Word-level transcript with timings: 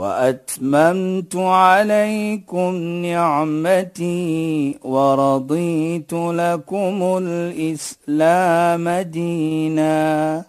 واتممت 0.00 1.36
عليكم 1.36 2.74
نعمتي 3.06 4.78
ورضيت 4.82 6.12
لكم 6.12 6.96
الاسلام 7.22 8.88
دينا 8.88 10.44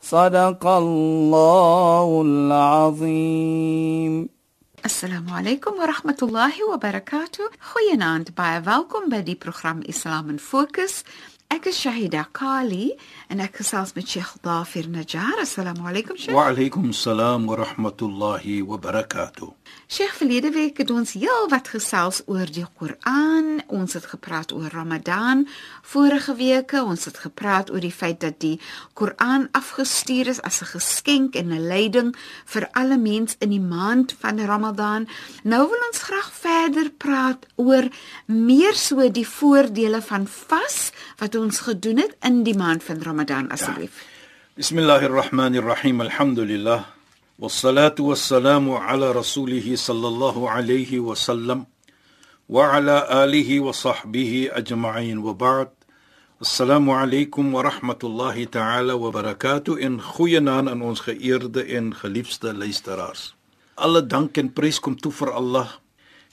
صدق 0.00 0.66
الله 0.66 2.22
العظيم 2.26 4.14
Assalamu 4.86 5.30
alaykum 5.34 5.72
wa 5.80 5.86
rahmatullahi 5.90 6.62
wa 6.70 6.78
barakatuh. 6.78 7.46
Goeienaand, 7.70 8.36
baie 8.38 8.60
welkom 8.62 9.08
by 9.10 9.20
die 9.28 9.34
program 9.34 9.82
Islam 9.92 10.30
in 10.30 10.38
Fokus. 10.38 11.02
Ek 11.48 11.66
is 11.70 11.76
Shahida 11.78 12.24
Kali 12.34 12.90
en 13.30 13.38
ek 13.38 13.60
gesels 13.60 13.92
met 13.94 14.08
Sheikh 14.10 14.32
Dafir 14.42 14.88
Najjar. 14.90 15.38
Assalamu 15.44 15.86
alaykum 15.86 16.18
Sheikh. 16.18 16.34
Wa 16.34 16.48
alaykum 16.50 16.90
salaam 16.92 17.46
Sheikh, 19.86 20.16
verlede 20.18 20.50
week 20.50 20.80
het 20.82 20.90
ons 20.90 21.12
heel 21.14 21.44
wat 21.46 21.68
gesels 21.70 22.18
oor 22.26 22.48
die 22.50 22.64
Koran. 22.74 23.60
Ons 23.70 23.92
het 23.94 24.08
gepraat 24.10 24.50
oor 24.50 24.66
Ramadan. 24.74 25.44
Vorige 25.86 26.34
weke 26.34 26.82
ons 26.82 27.04
het 27.06 27.20
gepraat 27.22 27.70
oor 27.70 27.84
die 27.84 27.94
feit 27.94 28.18
dat 28.20 28.40
die 28.42 28.58
Koran 28.98 29.46
afgestuur 29.54 30.26
is 30.32 30.42
as 30.42 30.58
'n 30.60 30.72
geskenk 30.74 31.36
en 31.38 31.54
'n 31.54 31.68
leiding 31.68 32.16
vir 32.44 32.68
alle 32.72 32.98
mense 32.98 33.36
in 33.38 33.50
die 33.50 33.60
maand 33.60 34.16
van 34.18 34.40
Ramadan. 34.40 35.06
Nou 35.44 35.68
wil 35.70 35.82
ons 35.86 36.02
graag 36.02 36.32
verder 36.32 36.90
praat 36.90 37.46
oor 37.54 37.88
meer 38.26 38.74
so 38.74 39.10
die 39.10 39.28
voordele 39.28 40.02
van 40.02 40.26
vas 40.26 40.90
wat 41.18 41.34
ons 41.34 41.60
gedoen 41.60 41.96
het 41.96 42.16
in 42.22 42.42
die 42.42 42.56
maand 42.56 42.82
van 42.82 43.02
Ramadan 43.02 43.50
asseblief. 43.50 44.00
Ja. 44.00 44.06
Bismillahirrahmanirrahim. 44.54 46.00
Alhamdulillah. 46.00 46.95
والصلاه 47.41 47.95
والسلام 47.99 48.71
على 48.71 49.11
رسوله 49.11 49.75
صلى 49.75 50.07
الله 50.07 50.49
عليه 50.49 50.99
وسلم 50.99 51.65
وعلى 52.49 53.07
اله 53.23 53.59
وصحبه 53.59 54.49
اجمعين 54.51 55.17
وبعد 55.17 55.69
السلام 56.41 56.89
عليكم 56.89 57.53
ورحمه 57.53 58.01
الله 58.03 58.43
تعالى 58.43 58.93
وبركاته 58.93 59.77
in 59.77 60.01
goeienaand 60.01 60.69
aan 60.69 60.81
ons 60.81 60.99
geëerde 60.99 61.63
en 61.63 61.95
geliefde 61.95 62.53
luisteraars 62.53 63.33
alle 63.75 64.05
dank 64.05 64.37
en 64.37 64.53
prys 64.53 64.79
kom 64.79 64.95
toe 64.95 65.11
vir 65.11 65.31
Allah 65.33 65.69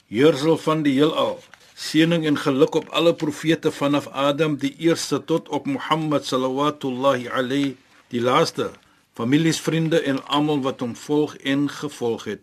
heersel 0.09 0.57
van 0.57 0.83
die 0.85 0.93
heelal 0.99 1.39
seëning 1.73 2.25
en 2.29 2.37
geluk 2.37 2.75
op 2.75 2.89
alle 2.89 3.13
profete 3.13 3.71
vanaf 3.71 4.07
Adam 4.13 4.57
die 4.61 4.75
eerste 4.77 5.23
tot 5.25 5.49
op 5.49 5.65
Mohammed 5.65 6.25
sallallahu 6.25 7.29
alayhi 7.33 7.77
die 8.13 8.21
laaste 8.21 8.69
families, 9.14 9.60
vriende 9.60 10.00
en 10.00 10.20
almal 10.26 10.60
wat 10.64 10.82
hom 10.82 10.94
volg 10.98 11.36
en 11.46 11.68
gevolg 11.70 12.26
het. 12.30 12.42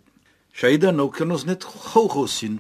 Shaida 0.56 0.92
nou 0.92 1.10
kan 1.12 1.32
ons 1.32 1.46
net 1.48 1.64
gou-gou 1.64 2.28
sien 2.28 2.60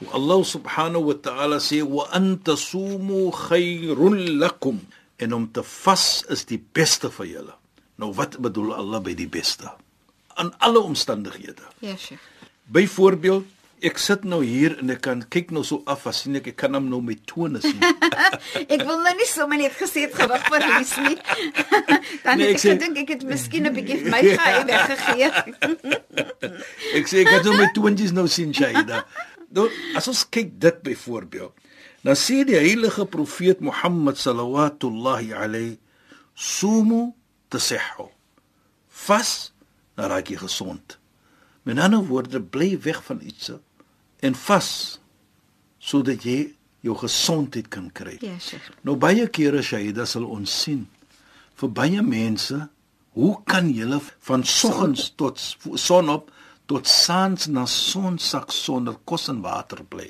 hoe 0.00 0.08
Allah 0.16 0.40
subhanahu 0.48 1.10
wa 1.10 1.16
ta'ala 1.20 1.58
sê 1.60 1.82
wa 1.84 2.06
antasumu 2.16 3.28
khairun 3.36 4.38
lakum 4.40 4.80
en 5.20 5.36
om 5.36 5.44
te 5.52 5.64
vas 5.84 6.24
is 6.32 6.46
die 6.48 6.60
beste 6.60 7.10
vir 7.12 7.28
julle. 7.34 7.56
Nou 8.00 8.14
wat 8.16 8.38
bedoel 8.40 8.72
Allah 8.78 9.02
by 9.04 9.12
die 9.16 9.28
beste? 9.28 9.68
Aan 10.40 10.54
alle 10.64 10.80
omstandighede. 10.80 11.68
Ja, 11.84 11.96
Sheikh. 11.96 12.22
Byvoorbeeld 12.72 13.44
ek 13.86 13.98
sit 14.00 14.24
nou 14.28 14.40
hier 14.44 14.74
en 14.80 14.92
ek 14.92 15.00
kan 15.04 15.22
kyk 15.32 15.52
nou 15.54 15.62
so 15.66 15.80
af 15.90 16.06
as 16.10 16.22
sien 16.24 16.38
ek 16.38 16.50
ek 16.52 16.56
kan 16.62 16.76
hom 16.76 16.88
nou 16.92 17.00
met 17.04 17.22
tone 17.28 17.60
sien. 17.62 17.78
ek 18.74 18.82
wil 18.86 19.00
nou 19.04 19.12
nie 19.16 19.28
sommer 19.28 19.60
net 19.60 19.76
gesê 19.78 20.04
het 20.06 20.16
gewig 20.16 20.44
verlies 20.48 20.92
nie. 21.04 21.16
Dan 22.24 22.40
nee, 22.40 22.52
ek, 22.54 22.64
ek 22.72 22.82
dink 22.82 23.00
ek 23.04 23.14
het 23.14 23.24
miskien 23.28 23.68
'n 23.70 23.74
bietjie 23.76 24.00
my 24.12 24.20
gae 24.40 24.60
weggegee. 24.68 25.30
ek 27.00 27.10
sê 27.10 27.24
ek 27.24 27.32
het 27.34 27.48
hom 27.48 27.60
met 27.60 27.72
toontjies 27.76 28.12
nou 28.16 28.26
sien 28.28 28.52
Shaida. 28.56 29.04
Nou 29.56 29.68
as 29.98 30.10
ons 30.10 30.26
kyk 30.28 30.52
dit 30.62 30.82
byvoorbeeld, 30.90 31.54
dan 32.04 32.16
sê 32.16 32.42
die 32.48 32.58
heilige 32.58 33.06
profeet 33.06 33.60
Mohammed 33.64 34.20
sallallahu 34.20 35.32
alayhi 35.36 35.78
sumu 36.34 37.12
tasihhu. 37.48 38.08
Fas 38.88 39.52
raak 39.96 40.28
jy 40.30 40.38
gesond. 40.40 40.98
Met 41.62 41.78
ander 41.78 42.04
woorde, 42.04 42.40
bly 42.40 42.78
weg 42.80 43.02
van 43.04 43.20
iets 43.20 43.50
en 44.22 44.36
vas 44.46 44.70
sodat 45.80 46.24
jy 46.24 46.52
jou 46.84 46.96
gesondheid 46.96 47.68
kan 47.72 47.90
kry. 47.92 48.16
Ja, 48.24 48.36
Sheikh. 48.40 48.70
Nou 48.84 48.96
baie 49.00 49.26
kere 49.32 49.62
Shaida 49.64 50.06
sal 50.08 50.26
ons 50.28 50.52
sien 50.62 50.86
vir 51.60 51.72
baie 51.76 52.02
mense, 52.04 52.56
hoe 53.18 53.34
kan 53.48 53.68
jy 53.74 53.98
van 54.28 54.44
soggens 54.46 55.10
tot 55.20 55.40
sonop 55.76 56.30
tot 56.70 56.86
saans 56.88 57.48
na 57.50 57.66
sonsak 57.66 58.54
sonder 58.54 58.96
kos 59.04 59.28
en 59.28 59.42
water 59.44 59.82
bly? 59.84 60.08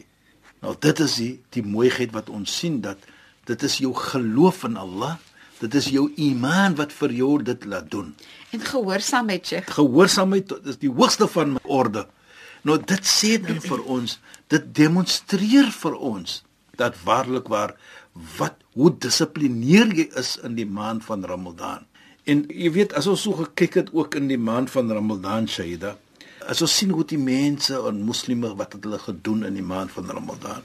Nou 0.61 0.77
dit 0.79 1.01
is 1.01 1.17
die, 1.19 1.33
die 1.51 1.65
mooiheid 1.65 2.13
wat 2.15 2.31
ons 2.31 2.53
sien 2.61 2.81
dat 2.85 3.03
dit 3.49 3.63
is 3.67 3.81
jou 3.83 3.95
geloof 3.97 4.65
in 4.69 4.77
Allah, 4.79 5.17
dit 5.61 5.75
is 5.75 5.89
jou 5.91 6.07
iman 6.23 6.77
wat 6.79 6.93
vir 7.01 7.17
jou 7.17 7.33
dit 7.43 7.67
laat 7.69 7.91
doen. 7.91 8.13
En 8.55 8.63
gehoorsaamheid, 8.63 9.47
Sheikh. 9.47 9.75
Gehoorsaamheid 9.75 10.55
is 10.71 10.79
die 10.81 10.93
hoogste 10.93 11.27
van 11.29 11.59
orde. 11.65 12.07
Nou 12.63 12.77
dit 12.77 13.07
sê 13.09 13.39
dan 13.41 13.61
vir 13.65 13.83
ons, 13.89 14.19
dit 14.53 14.65
demonstreer 14.77 15.71
vir 15.73 15.97
ons 15.97 16.41
dat 16.81 16.97
waarlik 17.05 17.49
waar 17.53 17.75
wat 18.39 18.57
hoe 18.77 18.91
dissiplineer 19.05 19.93
jy 19.97 20.07
is 20.19 20.37
in 20.45 20.57
die 20.57 20.69
maand 20.69 21.05
van 21.05 21.25
Ramadan. 21.29 21.85
En 22.25 22.45
jy 22.49 22.71
weet 22.73 22.95
as 22.97 23.09
ons 23.11 23.25
so 23.27 23.37
gekyk 23.37 23.81
het 23.81 23.93
ook 23.97 24.17
in 24.21 24.29
die 24.31 24.41
maand 24.41 24.73
van 24.73 24.93
Ramadan 24.93 25.49
Shaida, 25.49 25.97
as 26.49 26.63
ons 26.65 26.73
sien 26.81 26.93
hoe 26.95 27.05
die 27.05 27.21
mense 27.21 27.77
en 27.77 28.03
moslime 28.07 28.53
wat 28.57 28.77
het 28.77 28.87
hulle 28.87 29.01
gedoen 29.03 29.45
in 29.49 29.57
die 29.59 29.67
maand 29.67 29.93
van 29.93 30.09
Ramadan, 30.09 30.65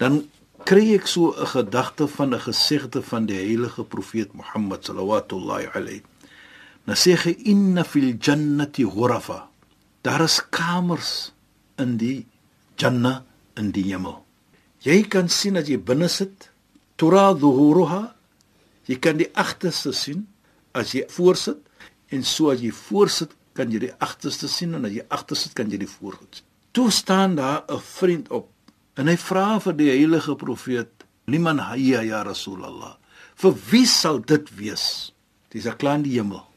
dan 0.00 0.22
kry 0.68 0.94
ek 0.94 1.06
so 1.10 1.32
'n 1.32 1.46
gedagte 1.46 2.06
van 2.08 2.34
'n 2.34 2.40
gesegde 2.40 3.02
van 3.02 3.26
die 3.26 3.36
heilige 3.36 3.84
profeet 3.84 4.34
Mohammed 4.34 4.84
sallallahu 4.84 5.68
alayhi. 5.74 6.02
Nou 6.86 6.96
sê 6.96 7.16
hy 7.16 7.36
inna 7.44 7.84
fil 7.84 8.16
jannati 8.18 8.84
ghurafa 8.84 9.51
Daar 10.02 10.24
is 10.24 10.40
kamers 10.50 11.32
in 11.78 11.96
die 11.96 12.26
Jannah 12.76 13.22
in 13.54 13.70
die 13.70 13.84
hemel. 13.86 14.18
Jy 14.82 15.04
kan 15.06 15.28
sien 15.30 15.58
as 15.60 15.68
jy 15.70 15.78
binne 15.78 16.08
sit, 16.10 16.48
tura 16.98 17.30
dhuhuruha, 17.38 18.02
jy 18.90 18.98
kan 18.98 19.20
die 19.20 19.30
agterste 19.38 19.92
sien 19.94 20.24
as 20.74 20.96
jy 20.96 21.04
voorsit 21.12 21.60
en 22.10 22.26
so 22.26 22.50
as 22.50 22.64
jy 22.64 22.72
voorsit 22.74 23.36
kan 23.54 23.70
jy 23.70 23.84
die 23.84 23.92
agterste 24.02 24.50
sien 24.50 24.74
en 24.74 24.88
as 24.88 24.96
jy 24.96 25.04
agtersit 25.06 25.54
kan 25.54 25.70
jy 25.70 25.78
die 25.84 25.90
voorsit. 25.90 26.42
Toe 26.74 26.90
staan 26.90 27.36
daar 27.36 27.62
'n 27.68 27.78
vriend 27.78 28.30
op 28.30 28.50
en 28.96 29.06
hy 29.06 29.16
vra 29.16 29.60
vir 29.60 29.72
die 29.72 29.90
heilige 29.90 30.34
profeet, 30.36 31.04
"Liman 31.26 31.58
hayya 31.58 32.02
ya 32.02 32.22
Rasulullah? 32.22 32.96
Vir 33.36 33.54
wie 33.70 33.86
sal 33.86 34.18
dit 34.18 34.56
wees?" 34.56 35.12
Dis 35.50 35.66
'n 35.66 35.76
klein 35.76 36.02
die 36.02 36.18
hemel. 36.18 36.51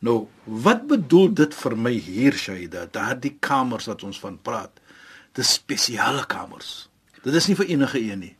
Nou, 0.00 0.26
wat 0.44 0.86
bedoel 0.88 1.34
dit 1.36 1.54
vir 1.54 1.74
my 1.76 1.92
hier 1.92 2.32
Shaida? 2.32 2.86
Daardie 2.88 3.34
kamers 3.40 3.88
wat 3.90 4.04
ons 4.08 4.20
van 4.22 4.38
praat. 4.40 4.72
Dis 5.36 5.52
spesiale 5.58 6.24
kamers. 6.28 6.88
Dit 7.20 7.36
is 7.36 7.48
nie 7.50 7.56
vir 7.58 7.68
enige 7.74 8.00
een 8.00 8.22
nie. 8.24 8.34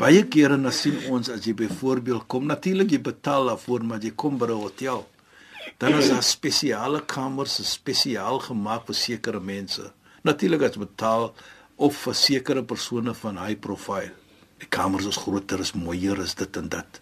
Baie 0.00 0.24
kere 0.26 0.56
dan 0.56 0.72
sien 0.72 0.96
ons 1.12 1.28
as 1.30 1.44
jy 1.46 1.52
byvoorbeeld 1.58 2.26
kom, 2.32 2.48
natuurlik 2.48 2.96
jy 2.96 3.00
betaal 3.04 3.50
daarvoor, 3.52 3.84
maar 3.84 4.02
jy 4.02 4.14
kom 4.16 4.38
by 4.40 4.46
'n 4.46 4.62
hotel. 4.64 5.06
Dan 5.78 5.94
is 5.94 6.08
daar 6.08 6.22
spesiale 6.22 7.00
kamers, 7.06 7.60
spesiaal 7.70 8.38
gemaak 8.38 8.86
vir 8.86 8.94
sekere 8.94 9.40
mense. 9.40 9.92
Natuurlik 10.24 10.62
as 10.62 10.76
betaal 10.76 11.34
of 11.76 11.96
vir 11.96 12.14
sekere 12.14 12.62
persone 12.62 13.14
van 13.14 13.38
high 13.38 13.60
profile. 13.60 14.12
Die 14.58 14.68
kamers 14.68 15.06
is 15.06 15.16
groter, 15.16 15.60
is 15.60 15.72
mooier, 15.72 16.18
is 16.18 16.34
dit 16.34 16.56
en 16.56 16.68
dat. 16.68 17.00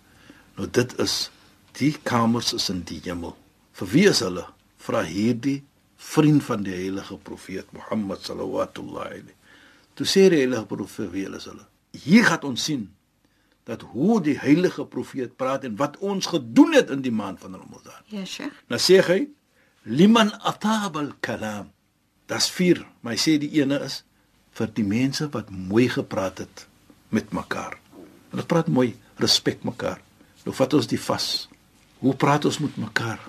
Nou 0.57 0.69
dit 0.71 0.99
is 0.99 1.31
die 1.73 1.97
kamers 2.03 2.53
is 2.53 2.69
in 2.69 2.83
die 2.83 3.01
hemel. 3.05 3.37
Vir 3.79 3.93
wie 3.93 4.09
is 4.11 4.23
hulle? 4.25 4.47
Vra 4.83 5.03
hierdie 5.07 5.63
vriend 6.03 6.43
van 6.45 6.65
die 6.67 6.75
heilige 6.75 7.17
profeet 7.17 7.71
Mohammed 7.73 8.25
sallallahu 8.27 8.83
alaihi. 8.83 9.37
Toe 9.95 10.07
sê 10.09 10.27
die 10.33 10.43
heilige 10.43 10.67
profeet 10.67 11.13
wie 11.13 11.29
is 11.29 11.47
hulle? 11.51 11.67
Hier 11.93 12.27
gaan 12.27 12.49
ons 12.49 12.65
sien 12.65 12.89
dat 13.69 13.85
hoe 13.93 14.19
die 14.25 14.39
heilige 14.39 14.85
profeet 14.91 15.37
praat 15.39 15.65
en 15.69 15.77
wat 15.79 15.99
ons 16.03 16.27
gedoen 16.27 16.75
het 16.75 16.91
in 16.91 17.05
die 17.05 17.15
maand 17.15 17.39
van 17.41 17.55
Ramadan. 17.55 18.01
Ja, 18.11 18.25
Sheikh. 18.27 18.57
Nou 18.67 18.81
sê 18.83 18.99
hy 19.07 19.21
liman 19.87 20.33
atab 20.43 20.99
al-kalam. 20.99 21.71
Das 22.27 22.49
vier, 22.51 22.83
maar 23.03 23.15
hy 23.15 23.21
sê 23.21 23.37
die 23.39 23.53
ene 23.61 23.79
is 23.87 24.03
vir 24.57 24.73
die 24.75 24.87
mense 24.87 25.29
wat 25.33 25.51
mooi 25.53 25.87
gepraat 25.93 26.43
het 26.43 26.67
met 27.15 27.31
mekaar. 27.33 27.79
Ons 28.33 28.49
praat 28.49 28.69
mooi, 28.73 28.93
respek 29.21 29.63
mekaar. 29.69 30.01
Nou 30.47 30.55
vat 30.57 30.75
ons 30.75 30.89
die 30.91 31.01
vas. 31.01 31.29
Hoe 32.03 32.15
praat 32.19 32.49
ons 32.49 32.59
met 32.65 32.77
mekaar? 32.81 33.21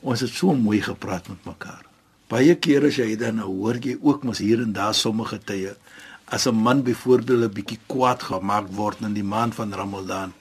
Ons 0.00 0.20
het 0.20 0.30
so 0.30 0.54
mooi 0.54 0.80
gepraat 0.82 1.28
met 1.28 1.44
mekaar. 1.44 1.84
Baie 2.28 2.54
kere 2.54 2.90
as 2.92 2.98
jy 3.00 3.16
dan 3.16 3.40
nou 3.40 3.48
hoor 3.48 3.78
jy 3.82 3.96
ook 4.00 4.24
mos 4.28 4.38
hier 4.38 4.60
en 4.62 4.72
daar 4.72 4.94
sommige 4.94 5.38
tye 5.38 5.74
as 6.28 6.46
'n 6.46 6.54
man 6.54 6.82
byvoorbeeld 6.82 7.44
'n 7.44 7.54
bietjie 7.54 7.80
kwaad 7.86 8.22
gemaak 8.22 8.66
word 8.68 9.00
in 9.00 9.14
die 9.14 9.24
maand 9.24 9.54
van 9.54 9.72
Ramadan, 9.72 10.32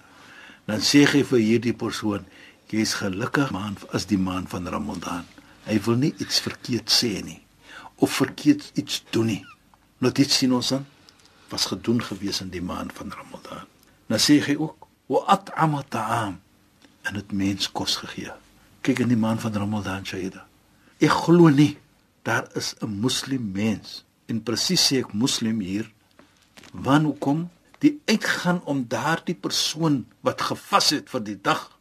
dan 0.66 0.80
sê 0.80 1.06
hy 1.06 1.24
vir 1.24 1.40
hierdie 1.40 1.74
persoon, 1.74 2.26
jy's 2.68 2.94
gelukkig 2.94 3.52
maand 3.52 3.80
is 3.94 4.06
die 4.06 4.18
maand 4.18 4.50
van 4.50 4.68
Ramadan. 4.68 5.24
Hy 5.66 5.80
wil 5.80 5.96
nie 5.96 6.14
iets 6.18 6.40
verkeerd 6.40 6.90
sê 6.92 7.24
nie 7.24 7.42
of 7.96 8.12
verkeerd 8.12 8.72
iets 8.74 9.04
doen 9.10 9.26
nie. 9.26 9.46
Nou 9.98 10.12
dit 10.14 10.32
sien 10.32 10.54
ons 10.54 10.70
dan 10.70 10.86
was 11.50 11.66
gedoen 11.66 12.04
gewees 12.04 12.42
in 12.42 12.50
die 12.50 12.62
maand 12.62 12.94
van 12.94 13.12
Ramadan. 13.12 13.66
Dan 14.08 14.20
sê 14.20 14.44
hy 14.44 14.56
ook, 14.56 14.88
"Wa 15.08 15.18
at'ama 15.28 15.84
ta'am" 15.90 16.40
en 17.02 17.14
dit 17.14 17.32
mens 17.32 17.72
kos 17.72 17.96
gegee. 17.96 18.32
Kyk 18.88 19.04
in 19.04 19.12
die 19.12 19.20
maand 19.20 19.42
van 19.44 19.56
Ramadan, 19.60 20.06
Shaida. 20.08 20.46
Ek 21.04 21.12
glo 21.12 21.50
nie 21.52 21.76
daar 22.28 22.48
is 22.56 22.76
'n 22.82 23.00
moslim 23.04 23.52
mens 23.52 24.04
en 24.28 24.44
presies 24.44 24.82
sê 24.88 25.00
ek 25.00 25.14
moslim 25.14 25.60
hier 25.60 25.92
want 26.72 27.06
hoekom 27.06 27.50
die 27.80 28.00
uitgaan 28.06 28.62
om 28.66 28.86
daardie 28.88 29.36
persoon 29.36 30.06
wat 30.22 30.42
gevas 30.42 30.90
het 30.90 31.10
vir 31.10 31.24
die 31.24 31.40
dag 31.42 31.80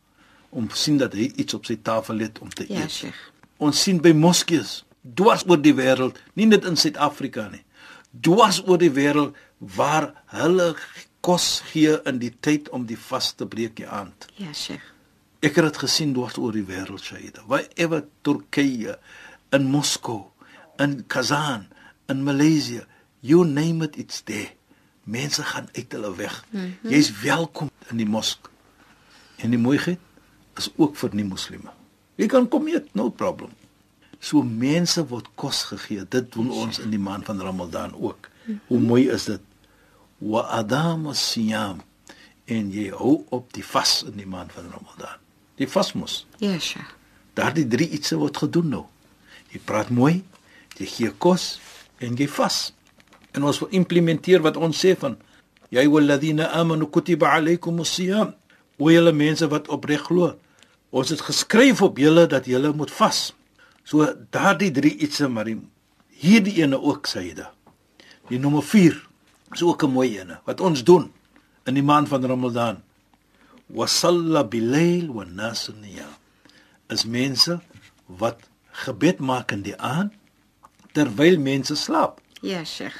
om 0.50 0.68
sien 0.70 0.98
dat 0.98 1.12
hy 1.12 1.32
iets 1.36 1.54
op 1.54 1.66
sy 1.66 1.76
tafel 1.82 2.18
het 2.18 2.38
om 2.38 2.48
te 2.48 2.64
Ja, 2.68 2.80
eet. 2.80 2.90
Sheikh. 2.90 3.20
Ons 3.56 3.82
sien 3.82 4.00
by 4.00 4.12
moskeeë 4.12 4.82
dwars 5.14 5.44
oor 5.46 5.60
die 5.62 5.74
wêreld, 5.74 6.18
nie 6.34 6.46
net 6.46 6.64
in 6.64 6.76
Suid-Afrika 6.76 7.48
nie. 7.48 7.64
Dwars 8.10 8.62
oor 8.66 8.78
die 8.78 8.90
wêreld 8.90 9.34
waar 9.58 10.12
hulle 10.26 10.74
kos 11.20 11.62
gee 11.72 11.98
in 12.04 12.18
die 12.18 12.32
tyd 12.40 12.68
om 12.68 12.86
die 12.86 12.98
vas 12.98 13.32
te 13.32 13.46
breek 13.46 13.76
die 13.76 13.86
aand. 13.86 14.26
Ja, 14.36 14.52
Sheikh. 14.52 14.95
Ek 15.46 15.54
het 15.60 15.68
dit 15.68 15.76
gesien 15.78 16.10
dwars 16.16 16.34
oor 16.42 16.54
die 16.56 16.64
wêreld, 16.66 17.04
Shaida. 17.06 17.44
Wherever 17.46 18.02
Turkye, 18.26 18.96
in 19.54 19.68
Moskou, 19.70 20.24
in 20.82 21.04
Kazan, 21.06 21.68
in 22.10 22.24
Maleisië, 22.26 22.82
you 23.20 23.44
name 23.46 23.84
it, 23.86 23.94
it's 23.96 24.24
there. 24.26 24.56
Mense 25.06 25.44
gaan 25.46 25.68
uit 25.72 25.92
hulle 25.92 26.14
weg. 26.16 26.44
Mm 26.50 26.60
-hmm. 26.60 26.90
Jy's 26.90 27.12
welkom 27.22 27.70
in 27.90 27.96
die 27.96 28.08
mosk. 28.08 28.50
En 29.36 29.50
die 29.50 29.58
mooiheid 29.58 29.98
is 30.56 30.70
ook 30.76 30.96
vir 30.96 31.14
nie-moslime. 31.14 31.70
Jy 32.16 32.26
kan 32.26 32.48
kom 32.48 32.66
eet, 32.68 32.94
no 32.94 33.10
problem. 33.10 33.50
So 34.18 34.42
mense 34.42 35.06
word 35.06 35.28
kos 35.34 35.62
gegee. 35.62 36.06
Dit 36.08 36.32
doen 36.32 36.50
ons 36.50 36.78
in 36.78 36.90
die 36.90 36.98
maand 36.98 37.24
van 37.24 37.40
Ramadan 37.40 37.94
ook. 37.94 38.28
Hoe 38.66 38.80
mooi 38.80 39.10
is 39.10 39.24
dit? 39.24 39.40
Wa 40.18 40.40
adama 40.40 41.14
siyam 41.14 41.82
en 42.44 42.70
jy 42.70 42.90
hou 42.90 43.24
op 43.28 43.52
die 43.52 43.64
vas 43.64 44.02
in 44.02 44.16
die 44.16 44.26
maand 44.26 44.52
van 44.52 44.70
Ramadan. 44.72 45.25
Die 45.56 45.68
vas 45.68 45.92
mos. 45.96 46.26
Ja. 46.38 46.56
Daardie 47.36 47.66
drie 47.68 47.88
ietsie 47.96 48.18
word 48.20 48.36
gedoen 48.36 48.68
nou. 48.72 48.84
Jy 49.52 49.60
praat 49.64 49.90
mooi, 49.94 50.22
jy 50.76 50.86
gee 50.90 51.12
kos 51.18 51.56
en 52.00 52.16
jy 52.16 52.28
vas. 52.28 52.72
En 53.36 53.44
ons 53.44 53.60
wil 53.62 53.72
implementeer 53.76 54.42
wat 54.44 54.56
ons 54.56 54.76
sê 54.76 54.94
van 55.00 55.16
ya 55.72 55.80
ayyuhalladhina 55.82 56.50
amanu 56.56 56.88
kutiba 56.92 57.32
alaykumus 57.36 57.94
siyam. 57.96 58.34
O 58.78 58.90
julle 58.92 59.12
mense 59.16 59.46
wat 59.48 59.70
opreg 59.72 60.02
glo, 60.04 60.34
ons 60.92 61.08
het 61.08 61.22
geskryf 61.24 61.80
op 61.82 61.96
julle 62.00 62.26
dat 62.28 62.48
julle 62.48 62.74
moet 62.76 62.92
vas. 62.92 63.30
So 63.86 64.04
daardie 64.34 64.72
drie 64.74 64.92
ietsie 65.00 65.28
maar 65.32 65.48
die, 65.48 65.56
hierdie 66.20 66.58
ene 66.60 66.76
ook 66.80 67.08
syde. 67.08 67.46
Die 68.28 68.40
nommer 68.42 68.64
4 68.64 68.98
is 69.54 69.62
ook 69.62 69.84
'n 69.84 69.92
mooi 69.92 70.18
ene 70.18 70.40
wat 70.44 70.60
ons 70.60 70.84
doen 70.84 71.12
in 71.66 71.74
die 71.74 71.82
maand 71.82 72.08
van 72.08 72.24
Ramadan. 72.24 72.82
Wa 73.66 73.86
salla 73.86 74.44
bil-layl 74.46 75.10
wan-nas 75.10 75.68
niyam 75.80 76.14
is 76.88 77.04
mense 77.04 77.58
wat 78.06 78.38
gebed 78.84 79.18
maak 79.18 79.52
in 79.52 79.64
die 79.66 79.74
aand 79.74 80.14
terwyl 80.94 81.38
mense 81.38 81.76
slaap. 81.76 82.20
Ja, 82.40 82.64
Sheikh. 82.64 82.96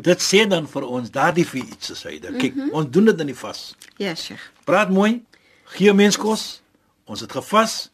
Dit 0.00 0.22
sê 0.22 0.44
dan 0.48 0.66
vir 0.70 0.86
ons 0.86 1.10
daardie 1.10 1.46
vier 1.46 1.66
iets 1.74 1.92
syde. 1.98 2.32
Kyk, 2.38 2.54
mm 2.54 2.60
-hmm. 2.60 2.72
ons 2.72 2.90
doen 2.90 3.04
dit 3.04 3.20
in 3.20 3.26
die 3.26 3.36
vas. 3.36 3.74
Ja, 3.96 4.14
Sheikh. 4.14 4.42
Praat 4.64 4.90
mooi, 4.90 5.24
gee 5.64 5.92
mens 5.92 6.16
kos. 6.16 6.62
Ons 7.04 7.20
het 7.20 7.32
gevas 7.32 7.90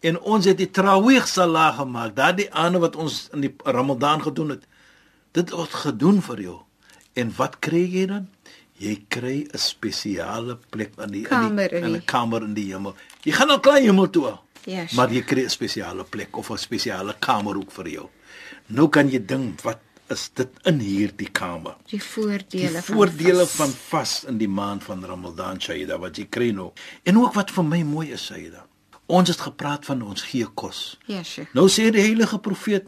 en 0.00 0.20
ons 0.20 0.44
het 0.44 0.58
die 0.58 0.70
Tarawih 0.70 1.26
salat 1.26 1.74
gemaak. 1.74 2.16
Daardie 2.16 2.50
aande 2.52 2.78
wat 2.78 2.96
ons 2.96 3.28
in 3.32 3.40
die 3.40 3.54
Ramadan 3.64 4.22
gedoen 4.22 4.48
het. 4.48 4.66
Dit 5.32 5.50
word 5.50 5.74
gedoen 5.74 6.22
vir 6.22 6.40
jou. 6.40 6.58
En 7.12 7.32
wat 7.36 7.58
kry 7.58 7.84
jy 7.86 8.06
dan? 8.06 8.28
Jy 8.82 8.94
kry 9.08 9.36
'n 9.52 9.58
spesiale 9.58 10.56
plek 10.70 10.92
in 10.98 11.12
die 11.12 11.22
Kamer 11.22 11.72
in 11.72 11.76
in 11.76 11.82
die, 11.82 11.86
in 11.86 11.90
'n 11.94 11.98
die- 12.00 12.06
kamer 12.06 12.42
in 12.42 12.54
die 12.54 12.72
hemel. 12.72 12.94
Jy 13.24 13.32
gaan 13.32 13.50
al 13.50 13.60
klein 13.60 13.84
hemel 13.84 14.10
toe. 14.10 14.24
Ja, 14.64 14.86
Sheikh. 14.86 14.92
Maar 14.96 15.10
jy 15.12 15.22
kry 15.22 15.44
'n 15.44 15.50
spesiale 15.50 16.04
plek 16.04 16.36
of 16.36 16.50
'n 16.50 16.56
spesiale 16.58 17.14
kamer 17.18 17.56
ook 17.56 17.70
vir 17.70 17.88
jou. 17.88 18.08
Nou 18.68 18.88
kan 18.88 19.08
jy 19.10 19.18
dink 19.26 19.60
wat 19.62 19.78
is 20.10 20.30
dit 20.34 20.48
in 20.64 20.78
hierdie 20.80 21.30
kamer? 21.32 21.76
die 21.90 22.02
voordele 22.02 22.68
Die 22.68 22.68
van 22.82 22.96
voordele 22.96 23.46
vas. 23.46 23.50
van 23.56 23.68
vas 23.70 24.24
in 24.24 24.38
die 24.38 24.48
maand 24.48 24.84
van 24.84 25.04
Ramadan 25.04 25.60
Shaida 25.60 25.98
wat 25.98 26.16
jy 26.16 26.26
kry 26.28 26.50
nou. 26.50 26.72
En 27.04 27.18
ook 27.18 27.34
wat 27.34 27.50
vir 27.50 27.64
my 27.64 27.82
mooi 27.82 28.12
is 28.12 28.24
Shaida. 28.26 28.66
Ons 29.06 29.28
het 29.28 29.40
gepraat 29.40 29.84
van 29.84 30.02
ons 30.02 30.22
gee 30.22 30.46
kos. 30.54 30.98
Ja, 31.06 31.22
Sheikh. 31.22 31.54
Nou 31.54 31.68
sê 31.68 31.90
die 31.90 32.00
heilige 32.00 32.38
profeet 32.38 32.86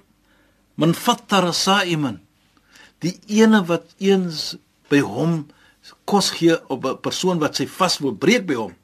man 0.76 0.94
fattara 0.94 1.52
sa'iman 1.52 2.20
die 3.00 3.19
ene 3.29 3.64
wat 3.64 3.94
eens 4.00 4.56
by 4.88 4.99
hom 5.00 5.46
kos 6.04 6.31
gee 6.31 6.56
op 6.69 6.84
'n 6.84 7.00
persoon 7.00 7.38
wat 7.38 7.56
sy 7.56 7.66
vas 7.66 7.98
wil 7.98 8.14
breek 8.14 8.46
by 8.46 8.54
hom 8.54 8.75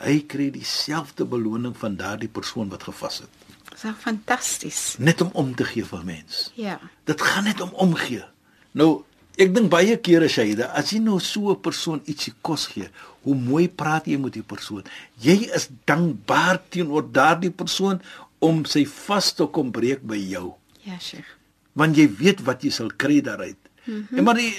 hy 0.00 0.20
kry 0.26 0.50
dieselfde 0.50 1.24
beloning 1.24 1.76
van 1.76 1.96
daardie 1.96 2.28
persoon 2.28 2.68
wat 2.68 2.82
gevas 2.82 3.18
het 3.18 3.28
Dis 3.70 3.84
al 3.84 3.94
fantasties. 3.94 4.96
net 4.98 5.20
om 5.20 5.30
om 5.32 5.54
te 5.54 5.64
gee 5.64 5.84
vir 5.84 6.04
mens 6.04 6.50
Ja. 6.54 6.78
dit 7.04 7.20
gaan 7.20 7.44
net 7.44 7.60
om 7.60 7.70
omgee 7.74 8.24
nou 8.72 9.04
ek 9.38 9.54
dink 9.54 9.70
baie 9.70 9.96
kere 9.96 10.28
Shaida 10.28 10.66
as 10.74 10.90
jy 10.90 10.98
nou 10.98 11.18
so 11.20 11.50
'n 11.50 11.60
persoon 11.60 12.00
ietsie 12.04 12.32
kos 12.42 12.66
gee 12.66 12.88
hoe 13.22 13.34
mooi 13.34 13.68
praat 13.68 14.06
jy 14.06 14.16
met 14.18 14.32
die 14.32 14.42
persoon 14.42 14.84
jy 15.20 15.48
is 15.54 15.68
dankbaar 15.86 16.60
teenoor 16.68 17.12
daardie 17.12 17.50
persoon 17.50 18.00
om 18.38 18.64
sy 18.64 18.84
vas 18.86 19.32
te 19.34 19.46
kom 19.46 19.70
breek 19.70 20.02
by 20.02 20.16
jou 20.16 20.54
Ja, 20.84 20.98
Sheikh. 20.98 21.26
want 21.74 21.96
jy 21.96 22.08
weet 22.16 22.40
wat 22.44 22.62
jy 22.62 22.70
sal 22.70 22.90
kry 22.96 23.20
daaruit. 23.20 23.56
Mm 23.84 24.06
-hmm. 24.10 24.18
En 24.18 24.24
maar 24.24 24.34
die 24.34 24.54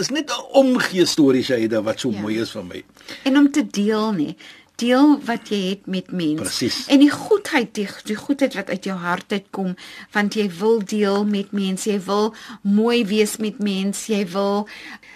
is 0.00 0.08
net 0.10 0.30
'n 0.30 0.42
omgee 0.52 1.04
storie 1.06 1.42
Shaida 1.44 1.82
wat 1.82 2.00
so 2.00 2.10
Ja. 2.10 2.20
mooi 2.20 2.40
is 2.40 2.50
vir 2.50 2.64
my. 2.64 2.84
En 3.24 3.36
om 3.36 3.50
te 3.52 3.66
deel 3.66 4.12
nie. 4.12 4.36
Deel 4.76 5.20
wat 5.24 5.48
jy 5.48 5.68
het 5.68 5.86
met 5.86 6.10
mense. 6.10 6.42
Presies. 6.42 6.86
En 6.88 6.98
die 6.98 7.10
goedheid, 7.10 7.74
die, 7.74 7.88
die 8.04 8.16
goedheid 8.16 8.54
wat 8.54 8.68
uit 8.70 8.84
jou 8.84 8.96
hart 8.98 9.32
uitkom, 9.32 9.76
want 10.12 10.34
jy 10.34 10.50
wil 10.58 10.80
deel 10.84 11.24
met 11.24 11.52
mense, 11.52 11.90
jy 11.90 12.00
wil 12.00 12.34
mooi 12.62 13.04
wees 13.06 13.36
met 13.36 13.58
mense, 13.58 14.12
jy 14.12 14.26
wil 14.32 14.68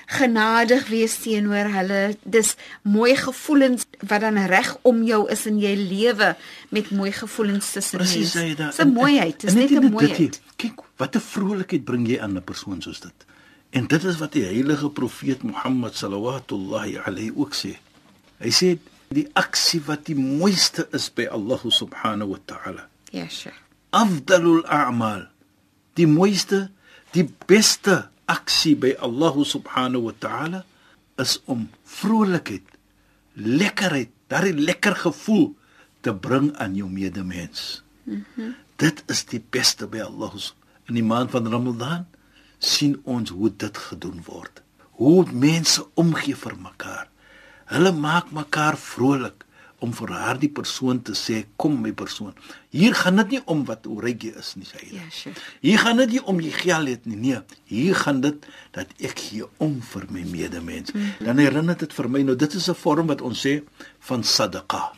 genadig 0.07 0.88
wees 0.88 1.17
teenoor 1.23 1.71
hulle. 1.73 2.17
Dis 2.23 2.55
mooi 2.83 3.17
gevoelens 3.17 3.87
wat 4.07 4.21
dan 4.21 4.37
reg 4.47 4.76
om 4.83 5.03
jou 5.05 5.31
is 5.31 5.47
in 5.47 5.59
jy 5.59 5.75
lewe 5.76 6.37
met 6.69 6.91
mooi 6.91 7.12
gevoelens 7.12 7.73
tussen 7.73 7.99
Presies 7.99 8.35
mense. 8.35 8.38
Shaida. 8.38 8.67
Dis 8.67 8.79
'n 8.85 8.93
mooiheid, 8.93 9.41
dis 9.41 9.55
net 9.55 9.71
'n 9.71 9.81
dit 9.81 9.91
mooiheid. 9.91 10.41
Kyk, 10.57 10.81
wat 10.97 11.17
'n 11.17 11.21
vrolikheid 11.21 11.85
bring 11.85 12.07
jy 12.09 12.21
aan 12.21 12.37
'n 12.37 12.43
persoon 12.45 12.83
soos 12.83 13.00
dit. 13.00 13.12
En 13.75 13.88
dit 13.90 14.04
is 14.07 14.21
wat 14.23 14.33
die 14.37 14.45
heilige 14.47 14.90
profeet 14.90 15.43
Mohammed 15.43 15.97
sallallahu 15.99 16.99
alayhi 17.04 17.33
ook 17.35 17.54
sê. 17.59 17.75
Hy 18.38 18.50
sê 18.54 18.76
die 19.14 19.26
aksie 19.35 19.83
wat 19.87 20.07
die 20.07 20.19
mooiste 20.19 20.87
is 20.95 21.11
by 21.11 21.26
Allah 21.26 21.61
subhanahu 21.66 22.37
wa 22.37 22.40
ta'ala. 22.47 22.88
Ja, 23.11 23.28
Sheikh. 23.28 23.64
afdalul 23.95 24.64
a'mal 24.66 25.28
die 25.99 26.09
mooiste 26.11 26.69
die 27.14 27.26
beste 27.47 28.09
aksie 28.26 28.75
by 28.75 28.95
Allah 28.99 29.37
subhanahu 29.47 30.11
wa 30.11 30.14
ta'ala 30.19 30.61
is 31.23 31.38
om 31.47 31.69
vrolikheid 31.87 32.66
lekkerheid 33.38 34.11
daardie 34.33 34.57
lekker 34.59 34.99
gevoel 35.04 35.52
te 36.02 36.11
bring 36.11 36.50
aan 36.59 36.75
jou 36.75 36.90
medemens 36.90 37.83
mm 38.04 38.25
-hmm. 38.35 38.54
dit 38.83 39.04
is 39.07 39.25
die 39.31 39.43
beste 39.50 39.87
by 39.87 40.02
Allah 40.02 40.35
in 40.90 40.99
die 40.99 41.07
maand 41.07 41.31
van 41.31 41.47
Ramadan 41.47 42.07
sien 42.59 43.01
ons 43.05 43.31
hoe 43.31 43.51
dit 43.57 43.79
gedoen 43.89 44.23
word 44.27 44.63
hoe 45.01 45.25
mense 45.33 45.85
omgee 45.95 46.37
vir 46.45 46.57
mekaar 46.69 47.09
hulle 47.73 47.93
maak 47.93 48.31
mekaar 48.33 48.77
vrolik 48.77 49.45
om 49.85 49.93
vir 49.93 50.13
daardie 50.15 50.51
persoon 50.59 51.01
te 51.05 51.13
sê 51.19 51.43
kom 51.61 51.77
my 51.83 51.93
persoon 51.93 52.33
hier 52.71 52.95
gaan 53.01 53.21
dit 53.23 53.37
nie 53.37 53.43
om 53.55 53.65
wat 53.69 53.87
jy 53.87 54.33
is 54.41 54.55
nie 54.57 54.69
sê 54.69 54.81
hy 54.81 54.97
Ja, 54.97 55.11
Sheikh. 55.11 55.41
Hier 55.61 55.79
gaan 55.79 56.01
dit 56.03 56.17
nie 56.17 56.23
om 56.25 56.41
jy 56.41 56.51
geld 56.51 56.89
het 56.89 57.07
nie. 57.07 57.17
Nee, 57.17 57.41
hier 57.71 57.95
gaan 57.95 58.21
dit 58.25 58.47
dat 58.73 58.91
ek 58.99 59.19
gee 59.19 59.47
om 59.59 59.81
vir 59.93 60.05
my 60.11 60.25
medemens. 60.31 60.93
Mm 60.93 61.01
-hmm. 61.01 61.27
Dan 61.27 61.39
herinner 61.39 61.77
dit 61.79 61.93
vir 61.93 62.09
my 62.09 62.23
nou 62.23 62.37
dit 62.37 62.55
is 62.55 62.69
'n 62.69 62.75
vorm 62.75 63.07
wat 63.07 63.21
ons 63.21 63.47
sê 63.47 63.63
van 64.01 64.23
sadaqa. 64.23 64.93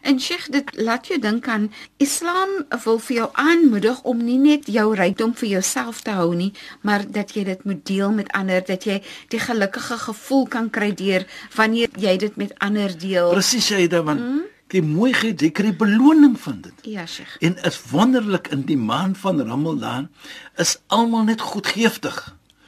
En 0.00 0.20
Sheikh, 0.20 0.48
dit 0.50 0.70
laat 0.76 1.06
jou 1.06 1.18
dink 1.20 1.48
aan 1.48 1.72
Islam 1.96 2.48
wil 2.84 2.98
vir 2.98 3.16
jou 3.16 3.28
aanmoedig 3.32 4.02
om 4.02 4.24
nie 4.24 4.38
net 4.38 4.66
jou 4.66 4.94
rykdom 4.94 5.34
vir 5.34 5.48
jouself 5.48 6.00
te 6.00 6.14
hou 6.16 6.34
nie, 6.34 6.52
maar 6.80 7.04
dat 7.10 7.34
jy 7.36 7.44
dit 7.44 7.64
moet 7.64 7.84
deel 7.86 8.12
met 8.12 8.32
ander, 8.32 8.64
dat 8.66 8.84
jy 8.84 9.02
die 9.28 9.40
gelukkige 9.40 9.98
gevoel 10.06 10.46
kan 10.48 10.70
kry 10.70 10.92
deur 10.94 11.26
wanneer 11.56 11.88
jy 11.98 12.16
dit 12.16 12.36
met 12.36 12.54
ander 12.58 12.98
deel. 12.98 13.30
Presies, 13.32 13.66
Shaida, 13.66 14.02
want 14.02 14.20
mm? 14.20 14.42
die 14.72 14.82
mooiheid, 14.82 15.40
jy 15.42 15.50
kry 15.52 15.72
beloning 15.76 16.36
van 16.40 16.60
dit. 16.64 16.84
Ja, 16.88 17.06
Sheikh. 17.06 17.36
En 17.44 17.58
is 17.68 17.80
wonderlik 17.90 18.48
in 18.54 18.64
die 18.68 18.78
maand 18.78 19.18
van 19.20 19.40
Ramadan 19.40 20.08
is 20.56 20.78
almal 20.86 21.26
net 21.28 21.40
goedgeeftig. 21.40 22.20